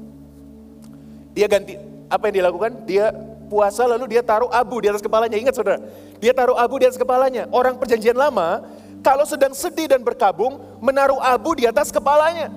Dia 1.35 1.51
ganti 1.51 1.92
apa 2.13 2.29
yang 2.29 2.45
dilakukan? 2.45 2.85
Dia 2.85 3.09
puasa 3.49 3.89
lalu 3.89 4.13
dia 4.17 4.21
taruh 4.21 4.53
abu 4.53 4.85
di 4.85 4.93
atas 4.93 5.01
kepalanya. 5.01 5.41
Ingat 5.41 5.57
saudara, 5.57 5.81
dia 6.21 6.37
taruh 6.37 6.61
abu 6.61 6.77
di 6.77 6.85
atas 6.85 7.01
kepalanya. 7.01 7.49
Orang 7.49 7.81
perjanjian 7.81 8.13
lama 8.13 8.69
kalau 9.01 9.25
sedang 9.25 9.57
sedih 9.57 9.89
dan 9.89 10.05
berkabung 10.05 10.61
menaruh 10.85 11.19
abu 11.25 11.57
di 11.57 11.65
atas 11.65 11.89
kepalanya. 11.89 12.53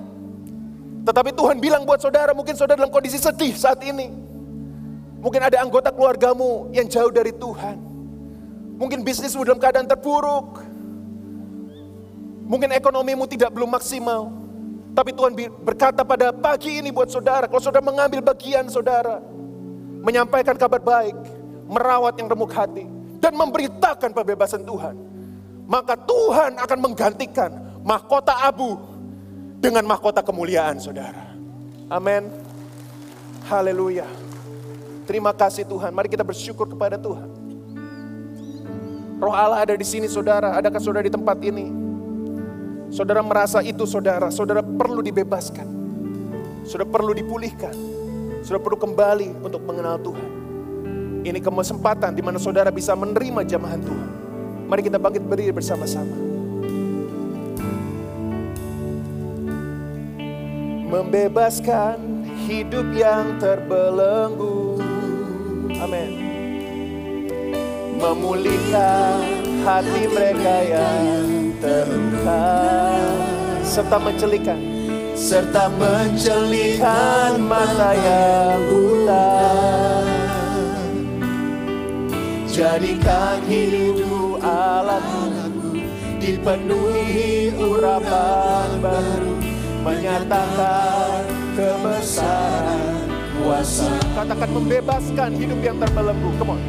Tetapi 1.08 1.32
Tuhan 1.32 1.56
bilang 1.56 1.88
buat 1.88 2.02
saudara, 2.02 2.36
mungkin 2.36 2.52
saudara 2.52 2.84
dalam 2.84 2.92
kondisi 2.92 3.16
sedih 3.16 3.56
saat 3.56 3.80
ini. 3.80 4.12
Mungkin 5.22 5.40
ada 5.40 5.58
anggota 5.64 5.88
keluargamu 5.90 6.70
yang 6.76 6.86
jauh 6.86 7.10
dari 7.10 7.32
Tuhan. 7.32 7.78
Mungkin 8.76 9.00
bisnismu 9.02 9.42
dalam 9.42 9.56
keadaan 9.56 9.88
terpuruk. 9.88 10.60
Mungkin 12.46 12.70
ekonomimu 12.74 13.26
tidak 13.26 13.50
belum 13.54 13.72
maksimal. 13.74 14.30
Tapi 14.94 15.10
Tuhan 15.12 15.32
berkata 15.66 16.02
pada 16.06 16.30
pagi 16.32 16.78
ini 16.78 16.88
buat 16.88 17.10
saudara, 17.10 17.50
kalau 17.50 17.62
saudara 17.62 17.84
mengambil 17.84 18.22
bagian 18.22 18.66
saudara, 18.70 19.20
menyampaikan 20.06 20.54
kabar 20.54 20.78
baik, 20.78 21.18
merawat 21.66 22.14
yang 22.14 22.30
remuk 22.30 22.54
hati, 22.54 22.86
dan 23.18 23.34
memberitakan 23.34 24.14
pembebasan 24.14 24.62
Tuhan, 24.62 24.94
maka 25.66 25.98
Tuhan 25.98 26.62
akan 26.62 26.78
menggantikan 26.78 27.50
mahkota 27.82 28.38
abu 28.46 28.78
dengan 29.58 29.82
mahkota 29.82 30.22
kemuliaan 30.22 30.78
saudara. 30.78 31.34
Amin. 31.90 32.30
Haleluya. 33.50 34.06
Terima 35.10 35.34
kasih 35.34 35.66
Tuhan. 35.66 35.90
Mari 35.90 36.06
kita 36.06 36.22
bersyukur 36.22 36.70
kepada 36.70 36.94
Tuhan. 36.98 37.26
Roh 39.18 39.34
Allah 39.34 39.66
ada 39.66 39.74
di 39.74 39.86
sini 39.86 40.06
saudara. 40.06 40.54
Adakah 40.58 40.82
saudara 40.82 41.06
di 41.06 41.14
tempat 41.14 41.38
ini? 41.42 41.70
Saudara 42.90 43.22
merasa 43.22 43.62
itu 43.62 43.86
saudara. 43.86 44.30
Saudara 44.34 44.62
perlu 44.62 45.02
dibebaskan. 45.02 45.66
Saudara 46.66 46.90
perlu 46.90 47.14
dipulihkan. 47.14 47.74
Saudara 48.46 48.62
perlu 48.62 48.78
kembali 48.78 49.42
untuk 49.42 49.58
mengenal 49.66 49.98
Tuhan. 49.98 50.30
Ini 51.26 51.42
kesempatan 51.42 52.14
di 52.14 52.22
mana 52.22 52.38
saudara 52.38 52.70
bisa 52.70 52.94
menerima 52.94 53.42
jamahan 53.42 53.82
Tuhan. 53.82 54.08
Mari 54.70 54.86
kita 54.86 55.02
bangkit 55.02 55.26
berdiri 55.26 55.50
bersama-sama. 55.50 56.14
Membebaskan 60.86 61.98
hidup 62.46 62.86
yang 62.94 63.34
terbelenggu 63.42 64.78
Amin. 65.82 66.10
Memulihkan 67.98 69.26
hati 69.66 70.06
mereka 70.06 70.54
yang 70.70 71.50
terluka 71.58 72.46
serta 73.66 73.98
mencelikan 73.98 74.75
serta 75.16 75.72
mencelikan 75.80 77.40
mata 77.40 77.96
yang 77.96 78.60
buta 78.68 79.32
jadikan 82.52 83.40
hidupku 83.48 84.36
alatku 84.44 85.72
dipenuhi 86.20 87.56
urapan 87.56 88.68
baru 88.84 89.32
menyatakan 89.86 91.22
kebesaran 91.56 93.06
kuasa. 93.46 93.86
Katakan 94.18 94.50
membebaskan 94.50 95.30
hidup 95.38 95.60
yang 95.62 95.78
terbelenggu. 95.78 96.30
Come 96.42 96.58
on. 96.58 96.60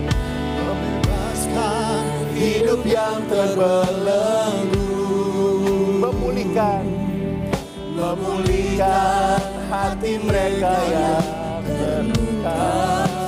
Membebaskan 0.61 2.05
hidup 2.37 2.85
yang 2.85 3.25
terbelenggu. 3.25 4.85
Memulihkan. 5.97 6.96
Memulihkan 7.97 9.41
hati 9.73 10.21
mereka 10.21 10.69
yang 10.85 11.25
terluka. 11.65 12.61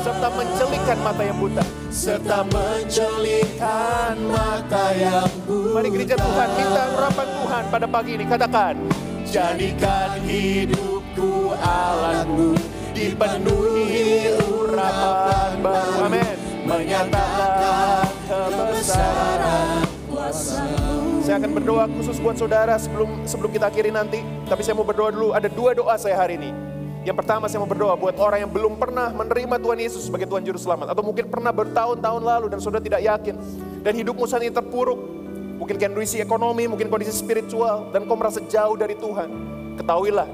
Serta 0.05 0.29
mencelikan 0.29 0.97
mata 1.01 1.21
yang 1.25 1.38
buta. 1.41 1.63
Serta 1.89 2.39
mencelikan 2.45 4.13
mata 4.29 4.93
yang 4.93 5.25
buta. 5.49 5.73
Mari 5.73 5.89
gereja 5.89 6.15
Tuhan, 6.21 6.47
minta 6.53 6.84
urapan 6.93 7.27
Tuhan 7.34 7.63
pada 7.73 7.88
pagi 7.89 8.12
ini. 8.13 8.25
Katakan, 8.29 8.75
jadikan 9.25 10.21
hidupku 10.21 11.58
alatmu 11.58 12.53
dipenuhi 12.93 14.38
urapan 14.38 15.65
baru. 15.65 16.13
Amin. 16.13 16.38
Menyatakan 16.69 18.05
kebesaran. 18.29 19.79
Saya 21.30 21.46
akan 21.46 21.62
berdoa 21.62 21.86
khusus 21.94 22.18
buat 22.18 22.42
saudara 22.42 22.74
sebelum 22.82 23.22
sebelum 23.30 23.54
kita 23.54 23.70
akhiri 23.70 23.94
nanti. 23.94 24.18
Tapi 24.50 24.65
saya 24.65 24.74
mau 24.74 24.82
berdoa 24.82 25.13
dulu. 25.13 25.30
Ada 25.30 25.46
dua 25.46 25.78
doa 25.78 25.94
saya 25.94 26.18
hari 26.18 26.42
ini. 26.42 26.50
Yang 27.06 27.22
pertama 27.22 27.46
saya 27.46 27.62
mau 27.62 27.70
berdoa 27.70 27.94
buat 27.94 28.18
orang 28.18 28.50
yang 28.50 28.50
belum 28.50 28.82
pernah 28.82 29.13
menerima 29.13 29.62
Tuhan 29.62 29.78
Yesus 29.78 30.10
sebagai 30.10 30.26
Tuhan 30.26 30.42
Juru 30.42 30.58
Selamat. 30.58 30.89
Atau 30.89 31.06
mungkin 31.06 31.30
pernah 31.30 31.54
bertahun-tahun 31.54 32.22
lalu 32.26 32.50
dan 32.50 32.58
saudara 32.58 32.82
tidak 32.82 33.06
yakin. 33.06 33.38
Dan 33.86 33.94
hidupmu 33.94 34.26
saat 34.26 34.42
ini 34.42 34.50
terpuruk. 34.50 34.98
Mungkin 35.62 35.78
kondisi 35.78 36.18
ekonomi, 36.18 36.65
mungkin 36.65 36.89
kondisi 36.89 37.13
spiritual. 37.13 37.94
Dan 37.94 38.10
kau 38.10 38.18
merasa 38.18 38.42
jauh 38.50 38.74
dari 38.74 38.98
Tuhan. 38.98 39.30
Ketahuilah, 39.78 40.26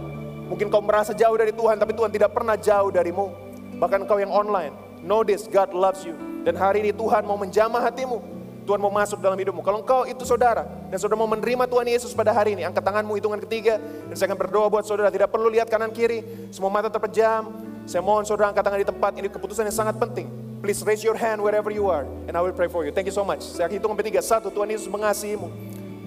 Mungkin 0.48 0.72
kau 0.72 0.80
merasa 0.80 1.12
jauh 1.12 1.36
dari 1.36 1.52
Tuhan, 1.52 1.76
tapi 1.76 1.92
Tuhan 1.92 2.08
tidak 2.08 2.32
pernah 2.32 2.56
jauh 2.56 2.88
darimu. 2.88 3.36
Bahkan 3.84 4.08
kau 4.08 4.16
yang 4.16 4.32
online, 4.32 4.72
know 5.04 5.28
this, 5.28 5.44
God 5.52 5.76
loves 5.76 6.08
you. 6.08 6.16
Dan 6.48 6.56
hari 6.56 6.88
ini 6.88 6.96
Tuhan 6.96 7.28
mau 7.28 7.36
menjamah 7.36 7.84
hatimu. 7.84 8.35
Tuhan 8.66 8.82
mau 8.82 8.90
masuk 8.90 9.22
dalam 9.22 9.38
hidupmu. 9.38 9.62
Kalau 9.62 9.86
engkau 9.86 10.10
itu 10.10 10.26
saudara, 10.26 10.66
dan 10.90 10.98
saudara 10.98 11.22
mau 11.22 11.30
menerima 11.30 11.70
Tuhan 11.70 11.86
Yesus 11.86 12.12
pada 12.18 12.34
hari 12.34 12.58
ini, 12.58 12.66
angkat 12.66 12.82
tanganmu 12.82 13.14
hitungan 13.16 13.38
ketiga, 13.46 13.78
dan 13.80 14.16
saya 14.18 14.34
akan 14.34 14.40
berdoa 14.42 14.68
buat 14.68 14.84
saudara, 14.84 15.14
tidak 15.14 15.30
perlu 15.30 15.54
lihat 15.54 15.70
kanan 15.70 15.94
kiri, 15.94 16.50
semua 16.50 16.74
mata 16.74 16.90
terpejam, 16.90 17.54
saya 17.86 18.02
mohon 18.02 18.26
saudara 18.26 18.50
angkat 18.50 18.66
tangan 18.66 18.80
di 18.82 18.90
tempat, 18.90 19.12
ini 19.22 19.30
keputusan 19.30 19.70
yang 19.70 19.78
sangat 19.78 19.96
penting. 20.02 20.26
Please 20.66 20.82
raise 20.82 21.06
your 21.06 21.14
hand 21.14 21.38
wherever 21.38 21.70
you 21.70 21.86
are, 21.94 22.10
and 22.26 22.34
I 22.34 22.42
will 22.42 22.56
pray 22.58 22.66
for 22.66 22.82
you. 22.82 22.90
Thank 22.90 23.06
you 23.06 23.14
so 23.14 23.22
much. 23.22 23.46
Saya 23.46 23.70
hitung 23.70 23.94
sampai 23.94 24.10
tiga. 24.10 24.26
Satu, 24.26 24.50
Tuhan 24.50 24.66
Yesus 24.74 24.90
mengasihimu. 24.90 25.46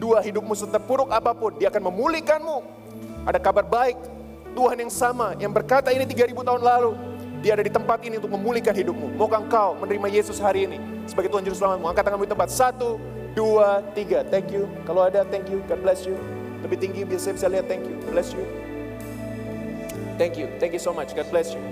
Dua, 0.03 0.19
hidupmu 0.19 0.51
seterpuruk 0.59 1.15
apa 1.15 1.31
pun, 1.31 1.55
dia 1.55 1.71
akan 1.71 1.95
memulihkanmu. 1.95 2.59
Ada 3.23 3.39
kabar 3.39 3.63
baik, 3.63 3.95
Tuhan 4.59 4.75
yang 4.83 4.91
sama 4.91 5.39
yang 5.39 5.55
berkata 5.55 5.95
ini 5.95 6.03
3000 6.03 6.35
tahun 6.43 6.63
lalu. 6.63 7.08
Dia 7.39 7.55
ada 7.55 7.63
di 7.63 7.71
tempat 7.71 8.03
ini 8.03 8.19
untuk 8.19 8.35
memulihkan 8.35 8.75
hidupmu. 8.75 9.15
Maukah 9.15 9.39
engkau 9.39 9.79
menerima 9.79 10.11
Yesus 10.11 10.43
hari 10.43 10.67
ini 10.67 10.79
sebagai 11.07 11.31
Tuhan 11.31 11.47
Juru 11.47 11.55
Selamatmu? 11.55 11.87
Angkat 11.87 12.03
tanganmu 12.11 12.27
di 12.27 12.33
tempat. 12.35 12.51
Satu, 12.51 12.99
dua, 13.39 13.87
tiga. 13.95 14.27
Thank 14.27 14.51
you. 14.51 14.67
Kalau 14.83 15.07
ada, 15.07 15.23
thank 15.23 15.47
you. 15.47 15.63
God 15.71 15.79
bless 15.87 16.03
you. 16.03 16.19
Lebih 16.67 16.83
tinggi 16.83 17.07
biasa 17.07 17.31
bisa 17.31 17.47
lihat. 17.47 17.71
Thank 17.71 17.87
you. 17.87 17.95
Bless 18.11 18.35
you. 18.35 18.43
Thank 20.19 20.35
you. 20.35 20.51
Thank 20.59 20.75
you 20.75 20.83
so 20.83 20.91
much. 20.91 21.15
God 21.15 21.31
bless 21.31 21.55
you. 21.55 21.63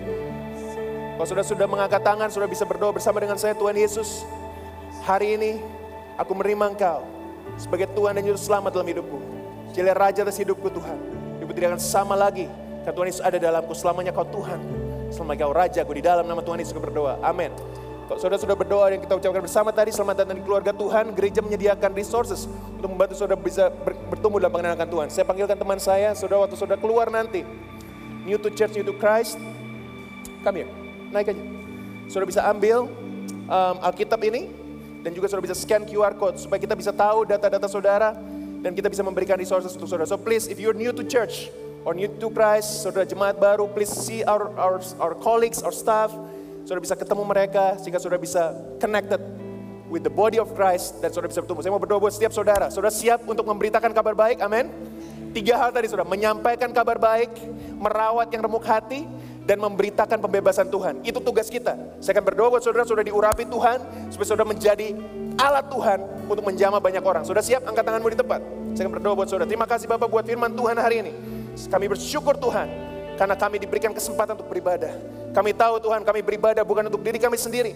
Kalau 1.19 1.27
sudah 1.27 1.43
sudah 1.43 1.67
mengangkat 1.67 1.99
tangan, 1.99 2.31
sudah 2.31 2.47
bisa 2.47 2.63
berdoa 2.63 2.95
bersama 2.95 3.19
dengan 3.19 3.35
saya 3.35 3.59
Tuhan 3.59 3.75
Yesus. 3.75 4.23
Hari 5.03 5.35
ini 5.35 5.59
aku 6.15 6.31
menerima 6.31 6.79
Engkau 6.79 7.03
sebagai 7.59 7.91
Tuhan 7.91 8.15
dan 8.15 8.23
Juru 8.23 8.39
Selamat 8.39 8.71
dalam 8.71 8.87
hidupku. 8.87 9.19
Jadi 9.75 9.91
Raja 9.91 10.23
atas 10.23 10.39
hidupku 10.39 10.71
Tuhan. 10.71 10.99
Ibu 11.43 11.51
tidak 11.51 11.75
akan 11.75 11.83
sama 11.83 12.15
lagi 12.15 12.47
karena 12.87 12.95
Tuhan 12.95 13.07
Yesus 13.11 13.25
ada 13.27 13.39
dalamku, 13.43 13.75
selamanya 13.75 14.15
kau 14.15 14.23
Tuhan. 14.23 14.86
Selama 15.17 15.33
kau 15.33 15.49
Raja, 15.57 15.81
aku 15.81 15.97
di 15.97 16.05
dalam 16.05 16.29
nama 16.29 16.45
Tuhan 16.45 16.61
Yesus 16.61 16.77
berdoa. 16.77 17.17
Amin. 17.25 17.49
Kalau 18.05 18.21
saudara 18.21 18.37
sudah 18.37 18.53
berdoa 18.53 18.93
yang 18.93 19.01
kita 19.01 19.17
ucapkan 19.17 19.41
bersama 19.41 19.73
tadi, 19.73 19.89
selamat 19.89 20.29
datang 20.29 20.37
di 20.37 20.45
keluarga 20.45 20.77
Tuhan. 20.77 21.17
Gereja 21.17 21.41
menyediakan 21.41 21.97
resources 21.97 22.45
untuk 22.77 22.93
membantu 22.93 23.17
saudara 23.17 23.41
bisa 23.41 23.73
bertumbuh 24.13 24.37
dalam 24.37 24.53
pengenalan 24.53 24.85
Tuhan. 24.85 25.07
Saya 25.09 25.25
panggilkan 25.25 25.57
teman 25.57 25.81
saya, 25.81 26.13
saudara 26.13 26.45
waktu 26.45 26.61
saudara 26.61 26.77
keluar 26.77 27.09
nanti. 27.09 27.49
New 28.29 28.37
to 28.37 28.53
church, 28.53 28.77
new 28.77 28.85
to 28.85 28.93
Christ. 29.01 29.41
Here, 30.45 30.69
naik 31.11 31.33
aja. 31.33 31.43
Saudara 32.13 32.29
bisa 32.29 32.45
ambil 32.45 32.87
um, 33.49 33.77
Alkitab 33.83 34.21
ini, 34.21 34.53
dan 35.01 35.17
juga 35.17 35.33
saudara 35.33 35.49
bisa 35.49 35.57
scan 35.57 35.89
QR 35.89 36.13
code 36.13 36.37
supaya 36.37 36.61
kita 36.61 36.77
bisa 36.77 36.93
tahu 36.93 37.25
data-data 37.25 37.67
saudara 37.67 38.15
dan 38.61 38.75
kita 38.75 38.91
bisa 38.91 39.01
memberikan 39.01 39.41
resources 39.41 39.75
untuk 39.79 39.87
saudara. 39.87 40.07
So 40.07 40.21
please, 40.21 40.51
if 40.51 40.61
you're 40.61 40.77
new 40.77 40.93
to 40.93 41.03
church, 41.03 41.51
new 41.95 42.11
to 42.19 42.35
Christ, 42.35 42.83
saudara 42.83 43.07
jemaat 43.07 43.39
baru, 43.39 43.71
please 43.71 43.95
see 43.95 44.27
our, 44.27 44.51
our, 44.59 44.83
our 44.99 45.15
colleagues, 45.15 45.63
our 45.63 45.71
staff, 45.71 46.11
saudara 46.67 46.83
bisa 46.83 46.99
ketemu 46.99 47.23
mereka, 47.23 47.79
sehingga 47.79 48.03
saudara 48.03 48.19
bisa 48.19 48.51
connected 48.83 49.23
with 49.87 50.03
the 50.03 50.11
body 50.11 50.43
of 50.43 50.51
Christ, 50.59 50.99
dan 50.99 51.15
saudara 51.15 51.31
bisa 51.31 51.39
bertumbuh. 51.47 51.63
Saya 51.63 51.71
mau 51.71 51.79
berdoa 51.79 52.03
buat 52.03 52.11
setiap 52.11 52.35
saudara, 52.35 52.75
saudara 52.75 52.91
siap 52.91 53.23
untuk 53.31 53.47
memberitakan 53.47 53.95
kabar 53.95 54.19
baik, 54.19 54.43
amin? 54.43 54.67
Tiga 55.31 55.63
hal 55.63 55.71
tadi 55.71 55.87
saudara, 55.87 56.09
menyampaikan 56.11 56.75
kabar 56.75 56.99
baik, 56.99 57.31
merawat 57.79 58.35
yang 58.35 58.43
remuk 58.43 58.67
hati, 58.67 59.07
dan 59.47 59.63
memberitakan 59.63 60.19
pembebasan 60.19 60.67
Tuhan. 60.67 61.07
Itu 61.07 61.23
tugas 61.23 61.47
kita. 61.47 62.03
Saya 62.03 62.19
akan 62.19 62.25
berdoa 62.35 62.59
buat 62.59 62.67
saudara, 62.67 62.83
sudah 62.83 63.07
diurapi 63.07 63.47
Tuhan, 63.47 64.11
supaya 64.11 64.27
saudara 64.27 64.49
menjadi 64.51 64.91
alat 65.39 65.71
Tuhan 65.71 65.99
untuk 66.27 66.43
menjamah 66.43 66.83
banyak 66.83 67.05
orang. 67.05 67.23
Sudah 67.23 67.47
siap? 67.47 67.63
Angkat 67.63 67.87
tanganmu 67.87 68.11
di 68.11 68.19
tempat. 68.19 68.43
Saya 68.75 68.91
akan 68.91 68.99
berdoa 68.99 69.15
buat 69.15 69.29
saudara. 69.31 69.47
Terima 69.47 69.71
kasih 69.71 69.87
Bapak 69.87 70.11
buat 70.11 70.27
firman 70.27 70.51
Tuhan 70.51 70.75
hari 70.83 71.07
ini. 71.07 71.36
Kami 71.65 71.89
bersyukur 71.89 72.37
Tuhan, 72.37 72.69
karena 73.17 73.33
kami 73.33 73.57
diberikan 73.57 73.97
kesempatan 73.97 74.37
untuk 74.37 74.53
beribadah. 74.53 74.93
Kami 75.33 75.57
tahu 75.57 75.81
Tuhan, 75.81 76.05
kami 76.05 76.21
beribadah 76.21 76.61
bukan 76.61 76.93
untuk 76.93 77.01
diri 77.01 77.17
kami 77.17 77.41
sendiri. 77.41 77.73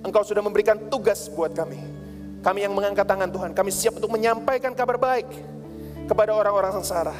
Engkau 0.00 0.24
sudah 0.24 0.40
memberikan 0.40 0.80
tugas 0.88 1.28
buat 1.28 1.52
kami. 1.52 1.76
Kami 2.40 2.64
yang 2.64 2.72
mengangkat 2.72 3.04
tangan 3.04 3.28
Tuhan, 3.28 3.50
kami 3.52 3.68
siap 3.68 4.00
untuk 4.00 4.08
menyampaikan 4.08 4.72
kabar 4.72 4.96
baik 4.96 5.28
kepada 6.08 6.32
orang-orang 6.32 6.72
sengsara. 6.80 7.12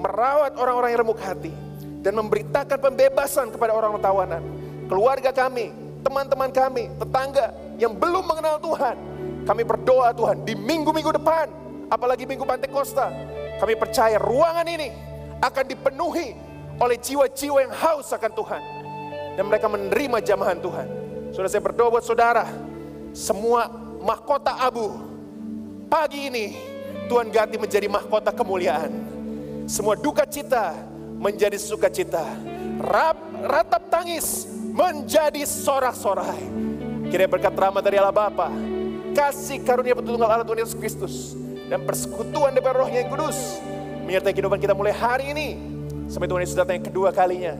Merawat 0.00 0.56
orang-orang 0.56 0.96
yang 0.96 1.00
remuk 1.04 1.20
hati 1.20 1.52
dan 2.00 2.16
memberitakan 2.16 2.80
pembebasan 2.80 3.52
kepada 3.52 3.76
orang 3.76 4.00
tawanan. 4.00 4.40
Keluarga 4.88 5.28
kami, 5.28 5.76
teman-teman 6.00 6.48
kami, 6.48 6.88
tetangga 6.96 7.52
yang 7.76 7.92
belum 7.92 8.24
mengenal 8.24 8.56
Tuhan. 8.64 8.96
Kami 9.44 9.62
berdoa 9.64 10.16
Tuhan 10.16 10.40
di 10.40 10.56
minggu-minggu 10.56 11.12
depan, 11.20 11.52
apalagi 11.92 12.24
minggu 12.24 12.48
Pantekosta, 12.48 13.12
kami 13.60 13.76
percaya 13.76 14.16
ruangan 14.16 14.64
ini 14.64 15.09
akan 15.40 15.64
dipenuhi 15.64 16.36
oleh 16.80 16.96
jiwa-jiwa 16.96 17.58
yang 17.68 17.74
haus 17.74 18.12
akan 18.12 18.32
Tuhan. 18.32 18.62
Dan 19.36 19.44
mereka 19.48 19.66
menerima 19.68 20.20
jamahan 20.20 20.60
Tuhan. 20.60 20.86
Sudah 21.32 21.48
saya 21.48 21.64
berdoa 21.64 21.88
buat 21.88 22.04
saudara, 22.04 22.48
semua 23.16 23.68
mahkota 24.00 24.56
abu 24.56 24.90
pagi 25.90 26.30
ini 26.30 26.46
Tuhan 27.10 27.28
ganti 27.34 27.58
menjadi 27.58 27.90
mahkota 27.90 28.30
kemuliaan. 28.30 28.92
Semua 29.66 29.98
duka 29.98 30.26
cita 30.26 30.74
menjadi 31.18 31.58
sukacita. 31.58 32.22
Rap, 32.80 33.18
ratap 33.44 33.92
tangis 33.92 34.48
menjadi 34.70 35.44
sorak-sorai. 35.44 36.40
Kira 37.10 37.26
berkat 37.26 37.54
rahmat 37.54 37.82
dari 37.82 37.98
Allah 37.98 38.14
Bapa, 38.14 38.48
kasih 39.12 39.60
karunia 39.66 39.98
petunggal 39.98 40.30
Allah 40.30 40.46
Tuhan 40.46 40.62
Yesus 40.62 40.78
Kristus, 40.78 41.14
dan 41.66 41.82
persekutuan 41.82 42.54
dari 42.54 42.70
rohnya 42.70 43.02
yang 43.02 43.10
kudus, 43.10 43.58
menyertai 44.10 44.34
kehidupan 44.34 44.58
kita 44.58 44.74
mulai 44.74 44.90
hari 44.90 45.30
ini. 45.30 45.54
Sampai 46.10 46.26
Tuhan 46.26 46.42
Yesus 46.42 46.58
datang 46.58 46.74
yang 46.82 46.86
kedua 46.90 47.14
kalinya. 47.14 47.54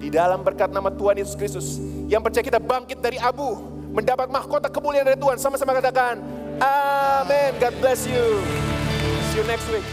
Di 0.00 0.08
dalam 0.08 0.40
berkat 0.40 0.72
nama 0.72 0.88
Tuhan 0.88 1.20
Yesus 1.20 1.36
Kristus. 1.36 1.76
Yang 2.08 2.24
percaya 2.24 2.44
kita 2.48 2.56
bangkit 2.56 3.04
dari 3.04 3.20
abu. 3.20 3.60
Mendapat 3.92 4.32
mahkota 4.32 4.72
kemuliaan 4.72 5.04
dari 5.04 5.20
Tuhan. 5.20 5.36
Sama-sama 5.36 5.76
katakan, 5.76 6.16
Amin. 6.56 7.52
God 7.60 7.76
bless 7.84 8.08
you. 8.08 8.40
See 9.28 9.44
you 9.44 9.44
next 9.44 9.68
week. 9.68 9.84